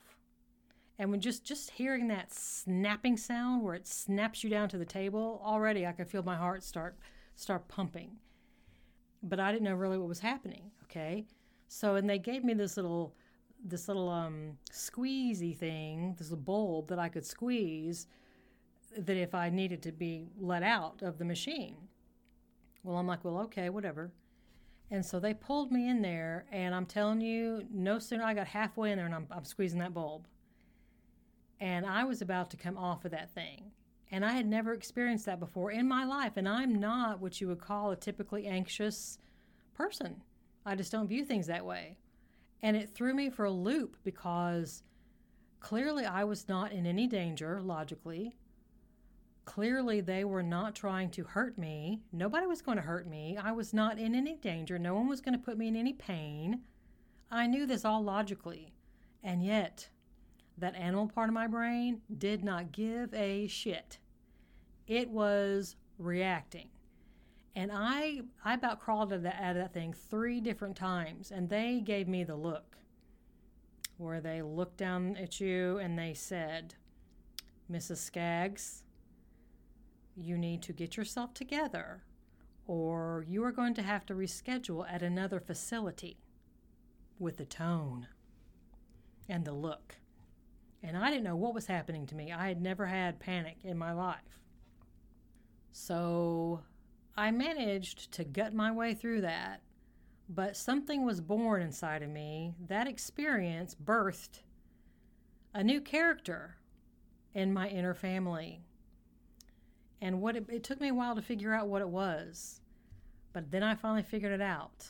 And 0.99 1.11
when 1.11 1.21
just 1.21 1.43
just 1.43 1.71
hearing 1.71 2.07
that 2.07 2.33
snapping 2.33 3.17
sound 3.17 3.63
where 3.63 3.75
it 3.75 3.87
snaps 3.87 4.43
you 4.43 4.49
down 4.49 4.69
to 4.69 4.77
the 4.77 4.85
table, 4.85 5.41
already 5.45 5.85
I 5.85 5.91
could 5.91 6.09
feel 6.09 6.23
my 6.23 6.35
heart 6.35 6.63
start 6.63 6.97
start 7.35 7.67
pumping. 7.67 8.17
But 9.21 9.39
I 9.39 9.51
didn't 9.51 9.65
know 9.65 9.75
really 9.75 9.97
what 9.97 10.07
was 10.07 10.19
happening, 10.19 10.71
okay? 10.83 11.25
So, 11.67 11.95
and 11.95 12.09
they 12.09 12.19
gave 12.19 12.43
me 12.43 12.53
this 12.53 12.77
little, 12.77 13.15
this 13.63 13.87
little 13.87 14.09
um, 14.09 14.57
squeezy 14.71 15.55
thing, 15.55 16.15
this 16.17 16.29
little 16.29 16.43
bulb 16.43 16.87
that 16.89 16.99
I 16.99 17.09
could 17.09 17.25
squeeze 17.25 18.07
that 18.97 19.17
if 19.17 19.35
I 19.35 19.49
needed 19.49 19.81
to 19.83 19.91
be 19.91 20.29
let 20.39 20.63
out 20.63 21.01
of 21.01 21.17
the 21.17 21.25
machine. 21.25 21.75
Well, 22.83 22.97
I'm 22.97 23.07
like, 23.07 23.23
well, 23.25 23.39
okay, 23.39 23.69
whatever. 23.69 24.11
And 24.89 25.05
so 25.05 25.19
they 25.19 25.33
pulled 25.33 25.71
me 25.71 25.89
in 25.89 26.01
there, 26.01 26.45
and 26.51 26.73
I'm 26.73 26.85
telling 26.85 27.19
you, 27.19 27.65
no 27.71 27.99
sooner 27.99 28.23
I 28.23 28.33
got 28.33 28.47
halfway 28.47 28.91
in 28.91 28.97
there 28.97 29.05
and 29.05 29.15
I'm, 29.15 29.27
I'm 29.29 29.43
squeezing 29.43 29.79
that 29.79 29.93
bulb. 29.93 30.27
And 31.59 31.85
I 31.85 32.03
was 32.03 32.21
about 32.21 32.51
to 32.51 32.57
come 32.57 32.77
off 32.77 33.05
of 33.05 33.11
that 33.11 33.33
thing. 33.33 33.71
And 34.11 34.23
I 34.23 34.31
had 34.31 34.45
never 34.45 34.73
experienced 34.73 35.25
that 35.25 35.39
before 35.39 35.71
in 35.71 35.87
my 35.87 36.05
life. 36.05 36.33
And 36.37 36.47
I'm 36.47 36.79
not 36.79 37.19
what 37.19 37.41
you 37.41 37.47
would 37.47 37.59
call 37.59 37.91
a 37.91 37.95
typically 37.95 38.47
anxious 38.47 39.17
person. 39.73 40.21
I 40.65 40.75
just 40.75 40.91
don't 40.91 41.07
view 41.07 41.25
things 41.25 41.47
that 41.47 41.65
way. 41.65 41.97
And 42.61 42.75
it 42.75 42.89
threw 42.93 43.13
me 43.13 43.29
for 43.29 43.45
a 43.45 43.51
loop 43.51 43.97
because 44.03 44.83
clearly 45.59 46.05
I 46.05 46.23
was 46.23 46.47
not 46.47 46.71
in 46.71 46.85
any 46.85 47.07
danger, 47.07 47.61
logically. 47.61 48.35
Clearly, 49.45 50.01
they 50.01 50.25
were 50.25 50.43
not 50.43 50.75
trying 50.75 51.09
to 51.11 51.23
hurt 51.23 51.57
me. 51.57 52.01
Nobody 52.11 52.45
was 52.45 52.61
going 52.61 52.75
to 52.75 52.83
hurt 52.83 53.07
me. 53.07 53.37
I 53.41 53.53
was 53.53 53.73
not 53.73 53.97
in 53.97 54.13
any 54.13 54.35
danger. 54.35 54.77
No 54.77 54.93
one 54.93 55.07
was 55.07 55.21
going 55.21 55.37
to 55.37 55.43
put 55.43 55.57
me 55.57 55.69
in 55.69 55.75
any 55.77 55.93
pain. 55.93 56.63
I 57.31 57.47
knew 57.47 57.65
this 57.65 57.85
all 57.85 58.03
logically. 58.03 58.73
And 59.23 59.41
yet, 59.41 59.87
that 60.57 60.75
animal 60.75 61.07
part 61.07 61.29
of 61.29 61.33
my 61.33 61.47
brain 61.47 62.01
did 62.17 62.43
not 62.43 62.71
give 62.71 63.13
a 63.13 63.47
shit. 63.47 63.99
It 64.87 65.09
was 65.09 65.75
reacting. 65.97 66.69
And 67.55 67.71
I, 67.73 68.21
I 68.45 68.53
about 68.53 68.79
crawled 68.79 69.11
out 69.11 69.17
of, 69.17 69.23
that, 69.23 69.39
out 69.41 69.55
of 69.55 69.63
that 69.63 69.73
thing 69.73 69.93
three 69.93 70.39
different 70.39 70.75
times, 70.75 71.31
and 71.31 71.49
they 71.49 71.81
gave 71.83 72.07
me 72.07 72.23
the 72.23 72.35
look 72.35 72.77
where 73.97 74.21
they 74.21 74.41
looked 74.41 74.77
down 74.77 75.15
at 75.17 75.39
you 75.39 75.77
and 75.79 75.97
they 75.97 76.13
said, 76.13 76.75
Mrs. 77.71 77.97
Skaggs, 77.97 78.83
you 80.15 80.37
need 80.37 80.61
to 80.63 80.73
get 80.73 80.97
yourself 80.97 81.33
together, 81.33 82.03
or 82.67 83.25
you 83.27 83.43
are 83.43 83.51
going 83.51 83.73
to 83.73 83.81
have 83.81 84.05
to 84.05 84.13
reschedule 84.13 84.85
at 84.91 85.01
another 85.01 85.39
facility 85.39 86.17
with 87.19 87.37
the 87.37 87.45
tone 87.45 88.07
and 89.27 89.45
the 89.45 89.51
look. 89.51 89.95
And 90.83 90.95
I 90.95 91.09
didn't 91.09 91.23
know 91.23 91.35
what 91.35 91.53
was 91.53 91.65
happening 91.65 92.05
to 92.07 92.15
me. 92.15 92.31
I 92.31 92.47
had 92.47 92.61
never 92.61 92.85
had 92.85 93.19
panic 93.19 93.57
in 93.63 93.77
my 93.77 93.93
life. 93.93 94.39
So 95.71 96.61
I 97.15 97.31
managed 97.31 98.11
to 98.13 98.23
gut 98.23 98.53
my 98.53 98.71
way 98.71 98.93
through 98.93 99.21
that, 99.21 99.61
but 100.29 100.55
something 100.55 101.05
was 101.05 101.19
born 101.21 101.61
inside 101.61 102.03
of 102.03 102.09
me. 102.09 102.53
That 102.67 102.87
experience 102.87 103.75
birthed 103.75 104.41
a 105.53 105.63
new 105.63 105.81
character 105.81 106.57
in 107.33 107.53
my 107.53 107.67
inner 107.69 107.95
family. 107.95 108.61
And 109.99 110.21
what 110.21 110.35
it, 110.35 110.45
it 110.49 110.63
took 110.63 110.79
me 110.79 110.89
a 110.89 110.93
while 110.93 111.15
to 111.15 111.21
figure 111.21 111.53
out 111.53 111.67
what 111.67 111.81
it 111.81 111.89
was, 111.89 112.61
but 113.33 113.49
then 113.49 113.63
I 113.63 113.73
finally 113.73 114.03
figured 114.03 114.31
it 114.31 114.41
out. 114.41 114.87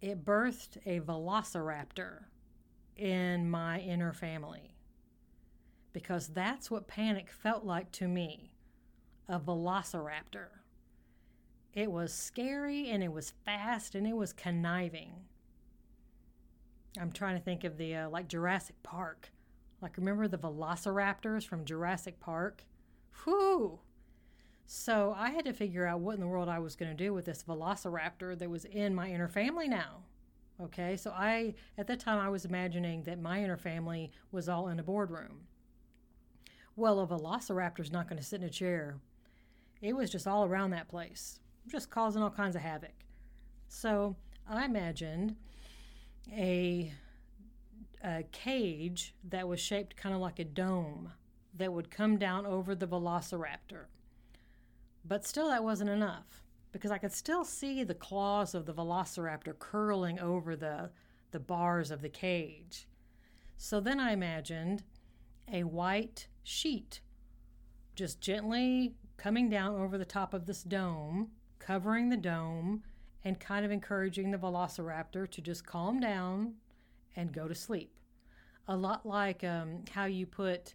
It 0.00 0.24
birthed 0.24 0.76
a 0.86 1.00
velociraptor 1.00 2.24
in 2.96 3.48
my 3.48 3.78
inner 3.80 4.12
family 4.12 4.73
because 5.94 6.28
that's 6.28 6.70
what 6.70 6.88
panic 6.88 7.30
felt 7.30 7.64
like 7.64 7.90
to 7.92 8.06
me 8.06 8.50
a 9.26 9.40
velociraptor. 9.40 10.48
It 11.72 11.90
was 11.90 12.12
scary 12.12 12.90
and 12.90 13.02
it 13.02 13.10
was 13.10 13.32
fast 13.46 13.94
and 13.94 14.06
it 14.06 14.14
was 14.14 14.34
conniving. 14.34 15.12
I'm 17.00 17.10
trying 17.10 17.38
to 17.38 17.42
think 17.42 17.64
of 17.64 17.78
the 17.78 17.94
uh, 17.94 18.10
like 18.10 18.28
Jurassic 18.28 18.76
Park. 18.82 19.30
Like 19.80 19.96
remember 19.96 20.28
the 20.28 20.36
velociraptors 20.36 21.46
from 21.46 21.64
Jurassic 21.64 22.20
Park? 22.20 22.64
Whew. 23.24 23.80
So 24.66 25.14
I 25.16 25.30
had 25.30 25.46
to 25.46 25.52
figure 25.52 25.86
out 25.86 26.00
what 26.00 26.14
in 26.14 26.20
the 26.20 26.26
world 26.26 26.48
I 26.48 26.58
was 26.58 26.76
going 26.76 26.94
to 26.94 27.04
do 27.04 27.14
with 27.14 27.24
this 27.24 27.44
velociraptor 27.44 28.38
that 28.38 28.50
was 28.50 28.66
in 28.66 28.94
my 28.94 29.10
inner 29.10 29.28
family 29.28 29.68
now. 29.68 30.02
Okay, 30.60 30.96
so 30.96 31.10
I 31.10 31.54
at 31.78 31.86
that 31.88 31.98
time 31.98 32.18
I 32.18 32.28
was 32.28 32.44
imagining 32.44 33.02
that 33.04 33.20
my 33.20 33.42
inner 33.42 33.56
family 33.56 34.12
was 34.30 34.48
all 34.48 34.68
in 34.68 34.78
a 34.78 34.84
boardroom. 34.84 35.46
Well, 36.76 37.00
a 37.00 37.06
velociraptor's 37.06 37.92
not 37.92 38.08
going 38.08 38.18
to 38.18 38.24
sit 38.24 38.40
in 38.40 38.46
a 38.46 38.50
chair. 38.50 38.96
It 39.80 39.94
was 39.94 40.10
just 40.10 40.26
all 40.26 40.44
around 40.44 40.70
that 40.70 40.88
place 40.88 41.38
just 41.68 41.90
causing 41.90 42.22
all 42.22 42.30
kinds 42.30 42.56
of 42.56 42.62
havoc. 42.62 43.04
So 43.68 44.16
I 44.48 44.64
imagined 44.64 45.36
a, 46.32 46.92
a 48.02 48.24
cage 48.32 49.14
that 49.24 49.48
was 49.48 49.60
shaped 49.60 49.96
kind 49.96 50.14
of 50.14 50.20
like 50.20 50.38
a 50.38 50.44
dome 50.44 51.12
that 51.56 51.72
would 51.72 51.90
come 51.90 52.18
down 52.18 52.46
over 52.46 52.74
the 52.74 52.86
velociraptor. 52.86 53.86
But 55.04 55.24
still, 55.24 55.48
that 55.48 55.64
wasn't 55.64 55.90
enough 55.90 56.42
because 56.72 56.90
I 56.90 56.98
could 56.98 57.12
still 57.12 57.44
see 57.44 57.84
the 57.84 57.94
claws 57.94 58.54
of 58.54 58.66
the 58.66 58.74
velociraptor 58.74 59.58
curling 59.58 60.18
over 60.18 60.56
the, 60.56 60.90
the 61.30 61.40
bars 61.40 61.90
of 61.90 62.02
the 62.02 62.08
cage. 62.08 62.88
So 63.56 63.80
then 63.80 64.00
I 64.00 64.12
imagined 64.12 64.82
a 65.52 65.62
white 65.62 66.26
sheet 66.44 67.00
just 67.96 68.20
gently 68.20 68.94
coming 69.16 69.48
down 69.48 69.74
over 69.74 69.98
the 69.98 70.04
top 70.04 70.34
of 70.34 70.46
this 70.46 70.62
dome 70.62 71.30
covering 71.58 72.10
the 72.10 72.16
dome 72.16 72.82
and 73.24 73.40
kind 73.40 73.64
of 73.64 73.70
encouraging 73.70 74.30
the 74.30 74.38
velociraptor 74.38 75.28
to 75.30 75.40
just 75.40 75.64
calm 75.64 75.98
down 75.98 76.54
and 77.16 77.32
go 77.32 77.48
to 77.48 77.54
sleep. 77.54 77.90
A 78.68 78.76
lot 78.76 79.06
like 79.06 79.42
um, 79.44 79.84
how 79.90 80.04
you 80.04 80.26
put 80.26 80.74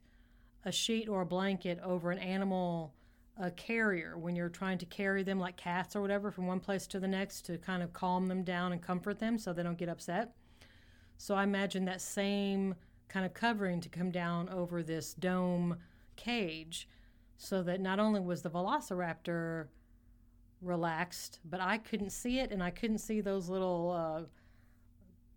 a 0.65 0.71
sheet 0.71 1.07
or 1.07 1.21
a 1.21 1.25
blanket 1.25 1.79
over 1.83 2.11
an 2.11 2.19
animal 2.19 2.93
a 3.41 3.49
carrier 3.51 4.17
when 4.17 4.35
you're 4.35 4.49
trying 4.49 4.77
to 4.77 4.85
carry 4.85 5.23
them 5.23 5.39
like 5.39 5.55
cats 5.55 5.95
or 5.95 6.01
whatever 6.01 6.29
from 6.29 6.45
one 6.45 6.59
place 6.59 6.85
to 6.87 6.99
the 6.99 7.07
next 7.07 7.45
to 7.45 7.57
kind 7.57 7.81
of 7.81 7.93
calm 7.93 8.27
them 8.27 8.43
down 8.43 8.73
and 8.73 8.81
comfort 8.81 9.17
them 9.19 9.37
so 9.37 9.53
they 9.53 9.63
don't 9.63 9.77
get 9.77 9.87
upset. 9.87 10.33
So 11.17 11.35
I 11.35 11.43
imagine 11.43 11.85
that 11.85 12.01
same 12.01 12.75
kind 13.09 13.25
of 13.25 13.33
covering 13.33 13.81
to 13.81 13.89
come 13.89 14.11
down 14.11 14.47
over 14.49 14.81
this 14.81 15.13
dome 15.13 15.77
cage 16.15 16.87
so 17.37 17.63
that 17.63 17.81
not 17.81 17.99
only 17.99 18.19
was 18.19 18.41
the 18.41 18.49
velociraptor 18.49 19.67
relaxed, 20.61 21.39
but 21.43 21.59
I 21.59 21.77
couldn't 21.77 22.11
see 22.11 22.39
it 22.39 22.51
and 22.51 22.61
I 22.61 22.69
couldn't 22.69 22.99
see 22.99 23.21
those 23.21 23.49
little 23.49 23.91
uh, 23.91 24.25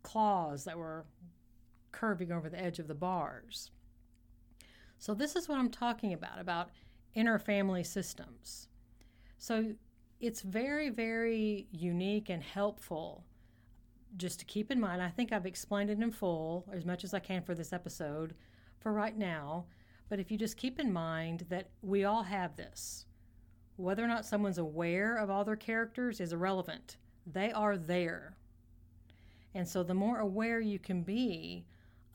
claws 0.03 0.65
that 0.65 0.77
were 0.77 1.07
curving 1.93 2.33
over 2.33 2.49
the 2.49 2.61
edge 2.61 2.79
of 2.79 2.89
the 2.89 2.95
bars. 2.95 3.71
So, 4.99 5.15
this 5.15 5.35
is 5.35 5.49
what 5.49 5.59
I'm 5.59 5.71
talking 5.71 6.13
about 6.13 6.39
about 6.39 6.71
inner 7.15 7.39
family 7.39 7.85
systems. 7.85 8.69
So, 9.39 9.75
it's 10.21 10.43
very, 10.43 10.91
very 10.91 11.67
unique 11.73 12.29
and 12.29 12.43
helpful 12.43 13.25
just 14.17 14.39
to 14.41 14.45
keep 14.45 14.71
in 14.71 14.81
mind. 14.81 15.03
I 15.03 15.09
think 15.09 15.33
I've 15.33 15.47
explained 15.47 15.91
it 15.91 15.99
in 15.99 16.11
full 16.11 16.67
as 16.73 16.85
much 16.85 17.05
as 17.05 17.15
I 17.15 17.19
can 17.19 17.43
for 17.43 17.55
this 17.55 17.73
episode 17.73 18.35
for 18.79 18.93
right 18.93 19.17
now. 19.17 19.67
But 20.09 20.21
if 20.21 20.31
you 20.31 20.37
just 20.37 20.57
keep 20.57 20.79
in 20.79 20.93
mind 20.93 21.47
that 21.49 21.71
we 21.81 22.05
all 22.05 22.23
have 22.23 22.57
this, 22.57 23.07
whether 23.77 24.05
or 24.05 24.09
not 24.09 24.27
someone's 24.27 24.59
aware 24.59 25.17
of 25.17 25.31
all 25.31 25.45
their 25.45 25.57
characters 25.57 26.21
is 26.21 26.33
irrelevant. 26.33 26.97
They 27.27 27.51
are 27.53 27.77
there. 27.77 28.37
And 29.55 29.67
so, 29.69 29.83
the 29.83 29.95
more 29.95 30.19
aware 30.19 30.61
you 30.61 30.79
can 30.79 31.03
be 31.03 31.67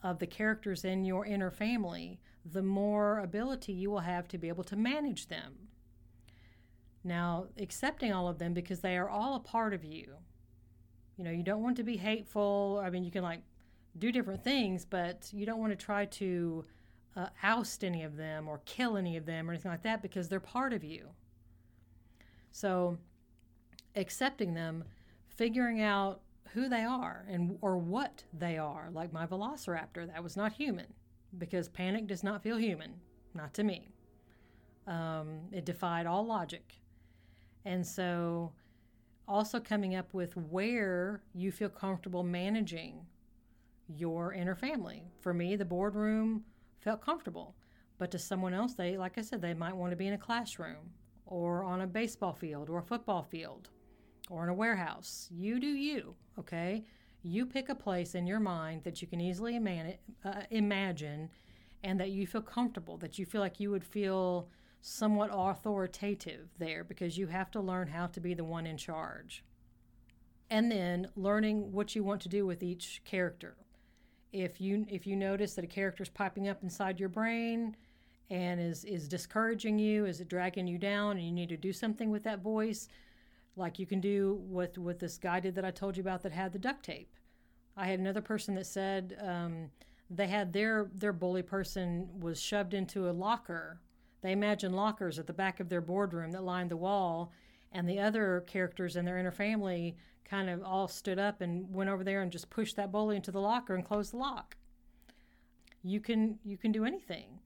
of 0.02 0.18
the 0.18 0.26
characters 0.26 0.84
in 0.84 1.04
your 1.04 1.26
inner 1.26 1.50
family, 1.50 2.20
the 2.44 2.62
more 2.62 3.18
ability 3.18 3.72
you 3.72 3.90
will 3.90 4.00
have 4.00 4.28
to 4.28 4.38
be 4.38 4.48
able 4.48 4.64
to 4.64 4.76
manage 4.76 5.28
them. 5.28 5.68
Now, 7.04 7.46
accepting 7.58 8.12
all 8.12 8.28
of 8.28 8.38
them 8.38 8.54
because 8.54 8.80
they 8.80 8.96
are 8.96 9.08
all 9.08 9.34
a 9.36 9.40
part 9.40 9.72
of 9.72 9.84
you. 9.84 10.16
You 11.18 11.24
know, 11.24 11.30
you 11.30 11.42
don't 11.42 11.62
want 11.62 11.76
to 11.78 11.82
be 11.82 11.96
hateful. 11.96 12.80
I 12.82 12.90
mean, 12.90 13.04
you 13.04 13.10
can 13.10 13.24
like 13.24 13.42
do 13.98 14.12
different 14.12 14.42
things, 14.42 14.84
but 14.84 15.28
you 15.32 15.44
don't 15.44 15.58
want 15.58 15.72
to 15.72 15.76
try 15.76 16.04
to 16.04 16.64
uh, 17.16 17.26
oust 17.42 17.82
any 17.82 18.04
of 18.04 18.16
them 18.16 18.48
or 18.48 18.60
kill 18.64 18.96
any 18.96 19.16
of 19.16 19.26
them 19.26 19.50
or 19.50 19.52
anything 19.52 19.70
like 19.70 19.82
that 19.82 20.00
because 20.00 20.28
they're 20.28 20.38
part 20.38 20.72
of 20.72 20.84
you. 20.84 21.08
So, 22.52 22.96
accepting 23.96 24.54
them, 24.54 24.84
figuring 25.26 25.82
out 25.82 26.20
who 26.54 26.68
they 26.68 26.82
are 26.82 27.26
and 27.28 27.58
or 27.60 27.76
what 27.76 28.22
they 28.32 28.56
are, 28.56 28.88
like 28.92 29.12
my 29.12 29.26
velociraptor, 29.26 30.06
that 30.06 30.22
was 30.22 30.36
not 30.36 30.52
human 30.52 30.86
because 31.36 31.68
panic 31.68 32.06
does 32.06 32.22
not 32.22 32.42
feel 32.42 32.56
human, 32.56 32.94
not 33.34 33.52
to 33.54 33.64
me. 33.64 33.88
Um, 34.86 35.40
it 35.52 35.64
defied 35.64 36.06
all 36.06 36.24
logic. 36.24 36.74
And 37.64 37.86
so, 37.86 38.52
also 39.28 39.60
coming 39.60 39.94
up 39.94 40.14
with 40.14 40.36
where 40.36 41.22
you 41.34 41.52
feel 41.52 41.68
comfortable 41.68 42.22
managing 42.22 43.06
your 43.86 44.32
inner 44.32 44.54
family. 44.54 45.04
For 45.20 45.34
me, 45.34 45.54
the 45.54 45.64
boardroom 45.64 46.44
felt 46.80 47.02
comfortable, 47.02 47.54
but 47.98 48.10
to 48.12 48.18
someone 48.18 48.54
else, 48.54 48.74
they, 48.74 48.96
like 48.96 49.18
I 49.18 49.22
said, 49.22 49.42
they 49.42 49.54
might 49.54 49.76
want 49.76 49.90
to 49.92 49.96
be 49.96 50.06
in 50.06 50.14
a 50.14 50.18
classroom 50.18 50.90
or 51.26 51.62
on 51.62 51.82
a 51.82 51.86
baseball 51.86 52.32
field 52.32 52.70
or 52.70 52.78
a 52.78 52.82
football 52.82 53.22
field 53.22 53.68
or 54.30 54.44
in 54.44 54.48
a 54.48 54.54
warehouse. 54.54 55.28
You 55.30 55.60
do 55.60 55.68
you, 55.68 56.14
okay? 56.38 56.84
You 57.22 57.46
pick 57.46 57.68
a 57.68 57.74
place 57.74 58.14
in 58.14 58.26
your 58.26 58.40
mind 58.40 58.84
that 58.84 59.02
you 59.02 59.08
can 59.08 59.20
easily 59.20 59.56
uh, 60.24 60.32
imagine 60.50 61.28
and 61.84 62.00
that 62.00 62.10
you 62.10 62.26
feel 62.26 62.42
comfortable, 62.42 62.96
that 62.98 63.18
you 63.18 63.26
feel 63.26 63.40
like 63.40 63.60
you 63.60 63.70
would 63.70 63.84
feel 63.84 64.48
somewhat 64.80 65.30
authoritative 65.32 66.48
there 66.58 66.84
because 66.84 67.18
you 67.18 67.26
have 67.26 67.50
to 67.50 67.60
learn 67.60 67.88
how 67.88 68.06
to 68.06 68.20
be 68.20 68.34
the 68.34 68.44
one 68.44 68.66
in 68.66 68.76
charge. 68.76 69.44
And 70.50 70.70
then 70.70 71.08
learning 71.14 71.72
what 71.72 71.94
you 71.94 72.02
want 72.02 72.22
to 72.22 72.28
do 72.28 72.46
with 72.46 72.62
each 72.62 73.02
character. 73.04 73.56
If 74.32 74.60
you 74.60 74.86
if 74.88 75.06
you 75.06 75.16
notice 75.16 75.54
that 75.54 75.64
a 75.64 75.68
character 75.68 76.02
is 76.02 76.08
popping 76.08 76.48
up 76.48 76.62
inside 76.62 77.00
your 77.00 77.08
brain 77.08 77.76
and 78.30 78.60
is 78.60 78.84
is 78.84 79.08
discouraging 79.08 79.78
you, 79.78 80.06
is 80.06 80.20
it 80.20 80.28
dragging 80.28 80.66
you 80.66 80.78
down 80.78 81.16
and 81.16 81.26
you 81.26 81.32
need 81.32 81.48
to 81.50 81.56
do 81.56 81.72
something 81.72 82.10
with 82.10 82.24
that 82.24 82.40
voice, 82.40 82.88
like 83.56 83.78
you 83.78 83.86
can 83.86 84.00
do 84.00 84.40
with 84.48 84.78
what 84.78 84.98
this 84.98 85.18
guy 85.18 85.40
did 85.40 85.54
that 85.54 85.64
I 85.64 85.70
told 85.70 85.96
you 85.96 86.02
about 86.02 86.22
that 86.22 86.32
had 86.32 86.52
the 86.52 86.58
duct 86.58 86.84
tape. 86.84 87.14
I 87.76 87.86
had 87.86 87.98
another 88.00 88.20
person 88.20 88.54
that 88.54 88.66
said 88.66 89.16
um, 89.20 89.70
they 90.10 90.26
had 90.26 90.52
their 90.52 90.90
their 90.94 91.12
bully 91.12 91.42
person 91.42 92.08
was 92.20 92.40
shoved 92.40 92.74
into 92.74 93.08
a 93.08 93.12
locker. 93.12 93.80
They 94.20 94.32
imagined 94.32 94.74
lockers 94.74 95.18
at 95.18 95.26
the 95.26 95.32
back 95.32 95.60
of 95.60 95.68
their 95.68 95.80
boardroom 95.80 96.32
that 96.32 96.42
lined 96.42 96.70
the 96.70 96.76
wall, 96.76 97.32
and 97.72 97.88
the 97.88 98.00
other 98.00 98.44
characters 98.46 98.96
in 98.96 99.04
their 99.04 99.18
inner 99.18 99.30
family 99.30 99.96
kind 100.24 100.50
of 100.50 100.62
all 100.62 100.88
stood 100.88 101.18
up 101.18 101.40
and 101.40 101.72
went 101.72 101.90
over 101.90 102.04
there 102.04 102.22
and 102.22 102.32
just 102.32 102.50
pushed 102.50 102.76
that 102.76 102.92
bully 102.92 103.16
into 103.16 103.30
the 103.30 103.40
locker 103.40 103.74
and 103.74 103.84
closed 103.84 104.12
the 104.12 104.16
lock. 104.18 104.56
You 105.82 106.00
can 106.00 106.38
you 106.44 106.56
can 106.56 106.72
do 106.72 106.84
anything. 106.84 107.38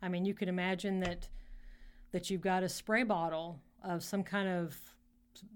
I 0.00 0.08
mean, 0.08 0.24
you 0.24 0.34
can 0.34 0.48
imagine 0.48 1.00
that 1.00 1.28
that 2.12 2.30
you've 2.30 2.40
got 2.42 2.62
a 2.62 2.68
spray 2.68 3.02
bottle 3.02 3.60
of 3.82 4.04
some 4.04 4.22
kind 4.22 4.48
of 4.48 4.76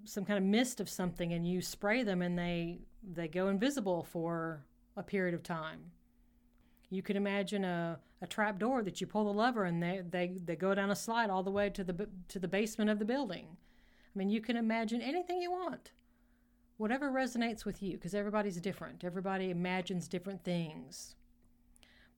some 0.04 0.24
kind 0.24 0.38
of 0.38 0.44
mist 0.44 0.80
of 0.80 0.88
something 0.88 1.32
and 1.32 1.46
you 1.46 1.60
spray 1.60 2.02
them 2.02 2.22
and 2.22 2.38
they 2.38 2.80
they 3.02 3.28
go 3.28 3.48
invisible 3.48 4.02
for 4.04 4.64
a 4.96 5.02
period 5.02 5.34
of 5.34 5.42
time. 5.42 5.92
You 6.88 7.02
could 7.02 7.16
imagine 7.16 7.64
a, 7.64 7.98
a 8.22 8.26
trap 8.26 8.59
door 8.59 8.83
that 8.83 9.00
you 9.00 9.07
pull 9.07 9.24
the 9.24 9.38
lever 9.38 9.64
and 9.64 9.83
they, 9.83 10.02
they, 10.09 10.38
they 10.44 10.57
go 10.57 10.74
down 10.74 10.90
a 10.90 10.96
slide 10.96 11.31
all 11.31 11.42
the 11.42 11.50
way 11.50 11.68
to 11.70 11.85
the 11.85 12.09
to 12.29 12.38
the 12.38 12.48
basement 12.48 12.90
of 12.90 12.98
the 12.98 13.05
building. 13.05 13.46
I 14.14 14.18
mean, 14.18 14.31
you 14.31 14.40
can 14.40 14.57
imagine 14.57 15.02
anything 15.02 15.40
you 15.42 15.50
want. 15.50 15.92
Whatever 16.79 17.11
resonates 17.11 17.64
with 17.64 17.83
you 17.83 17.92
because 17.92 18.14
everybody's 18.14 18.61
different. 18.61 19.05
Everybody 19.05 19.50
imagines 19.50 20.09
different 20.09 20.42
things. 20.44 21.14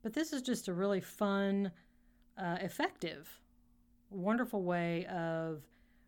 But 0.03 0.13
this 0.13 0.33
is 0.33 0.43
just 0.43 0.69
a 0.69 0.75
really 0.75 1.01
fun, 1.01 1.73
uh, 2.37 2.59
effective, 2.61 3.29
wonderful 4.11 4.63
way 4.63 5.07
of 5.07 5.63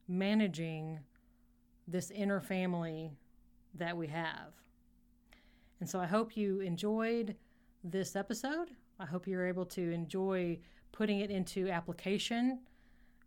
managing 0.07 1.01
this 1.89 2.11
inner 2.11 2.41
family 2.41 3.11
that 3.75 3.97
we 3.97 4.07
have. 4.07 4.53
And 5.81 5.89
so 5.89 5.99
I 5.99 6.07
hope 6.07 6.37
you 6.37 6.61
enjoyed 6.61 7.37
this 7.83 8.15
episode. 8.15 8.71
I 9.01 9.07
hope 9.07 9.27
you're 9.27 9.47
able 9.47 9.65
to 9.67 9.91
enjoy 9.91 10.59
putting 10.93 11.21
it 11.21 11.31
into 11.31 11.71
application 11.71 12.61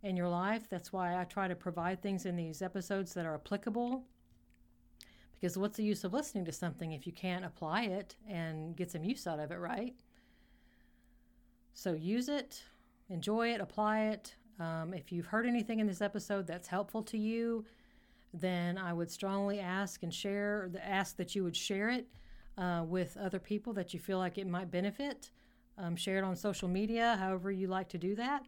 in 0.04 0.16
your 0.16 0.28
life. 0.28 0.68
That's 0.70 0.92
why 0.92 1.20
I 1.20 1.24
try 1.24 1.48
to 1.48 1.56
provide 1.56 2.00
things 2.00 2.26
in 2.26 2.36
these 2.36 2.62
episodes 2.62 3.12
that 3.14 3.26
are 3.26 3.34
applicable. 3.34 4.04
Because 5.34 5.58
what's 5.58 5.76
the 5.76 5.84
use 5.84 6.04
of 6.04 6.12
listening 6.12 6.44
to 6.44 6.52
something 6.52 6.92
if 6.92 7.06
you 7.06 7.12
can't 7.12 7.44
apply 7.44 7.82
it 7.82 8.14
and 8.28 8.76
get 8.76 8.92
some 8.92 9.02
use 9.02 9.26
out 9.26 9.40
of 9.40 9.50
it, 9.50 9.56
right? 9.58 9.94
So 11.72 11.92
use 11.92 12.28
it, 12.28 12.62
enjoy 13.10 13.52
it, 13.52 13.60
apply 13.60 14.04
it. 14.04 14.36
Um, 14.60 14.94
if 14.94 15.10
you've 15.10 15.26
heard 15.26 15.44
anything 15.44 15.80
in 15.80 15.88
this 15.88 16.00
episode 16.00 16.46
that's 16.46 16.68
helpful 16.68 17.02
to 17.02 17.18
you, 17.18 17.64
then 18.32 18.78
I 18.78 18.92
would 18.92 19.10
strongly 19.10 19.58
ask 19.58 20.04
and 20.04 20.14
share, 20.14 20.70
ask 20.80 21.16
that 21.16 21.34
you 21.34 21.42
would 21.42 21.56
share 21.56 21.90
it 21.90 22.06
uh, 22.56 22.84
with 22.86 23.16
other 23.16 23.40
people 23.40 23.72
that 23.72 23.92
you 23.92 23.98
feel 23.98 24.18
like 24.18 24.38
it 24.38 24.46
might 24.46 24.70
benefit. 24.70 25.30
Um, 25.76 25.96
share 25.96 26.18
it 26.18 26.24
on 26.24 26.36
social 26.36 26.68
media, 26.68 27.16
however 27.18 27.50
you 27.50 27.66
like 27.66 27.88
to 27.90 27.98
do 27.98 28.14
that. 28.14 28.42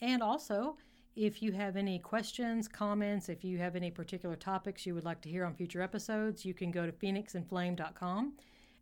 And 0.00 0.22
also, 0.22 0.76
if 1.16 1.42
you 1.42 1.52
have 1.52 1.76
any 1.76 1.98
questions, 1.98 2.66
comments, 2.66 3.28
if 3.28 3.44
you 3.44 3.58
have 3.58 3.76
any 3.76 3.90
particular 3.90 4.34
topics 4.34 4.84
you 4.84 4.94
would 4.94 5.04
like 5.04 5.20
to 5.22 5.28
hear 5.28 5.44
on 5.44 5.54
future 5.54 5.82
episodes, 5.82 6.44
you 6.44 6.54
can 6.54 6.70
go 6.70 6.86
to 6.86 6.92
phoenixandflame.com 6.92 8.32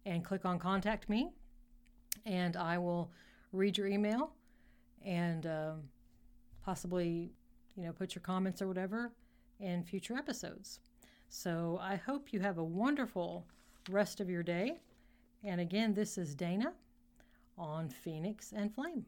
and 0.06 0.24
click 0.24 0.44
on 0.44 0.58
Contact 0.58 1.08
Me, 1.08 1.32
and 2.24 2.56
I 2.56 2.78
will 2.78 3.10
read 3.52 3.76
your 3.76 3.86
email 3.86 4.32
and 5.04 5.46
um, 5.46 5.82
possibly, 6.64 7.32
you 7.76 7.84
know, 7.84 7.92
put 7.92 8.14
your 8.14 8.22
comments 8.22 8.62
or 8.62 8.68
whatever 8.68 9.12
in 9.60 9.82
future 9.84 10.16
episodes. 10.16 10.80
So 11.28 11.78
I 11.82 11.96
hope 11.96 12.32
you 12.32 12.40
have 12.40 12.58
a 12.58 12.64
wonderful 12.64 13.46
rest 13.90 14.20
of 14.20 14.30
your 14.30 14.42
day. 14.42 14.80
And 15.44 15.60
again, 15.60 15.94
this 15.94 16.18
is 16.18 16.34
Dana 16.34 16.72
on 17.58 17.88
Phoenix 17.88 18.52
and 18.52 18.74
Flame. 18.74 19.06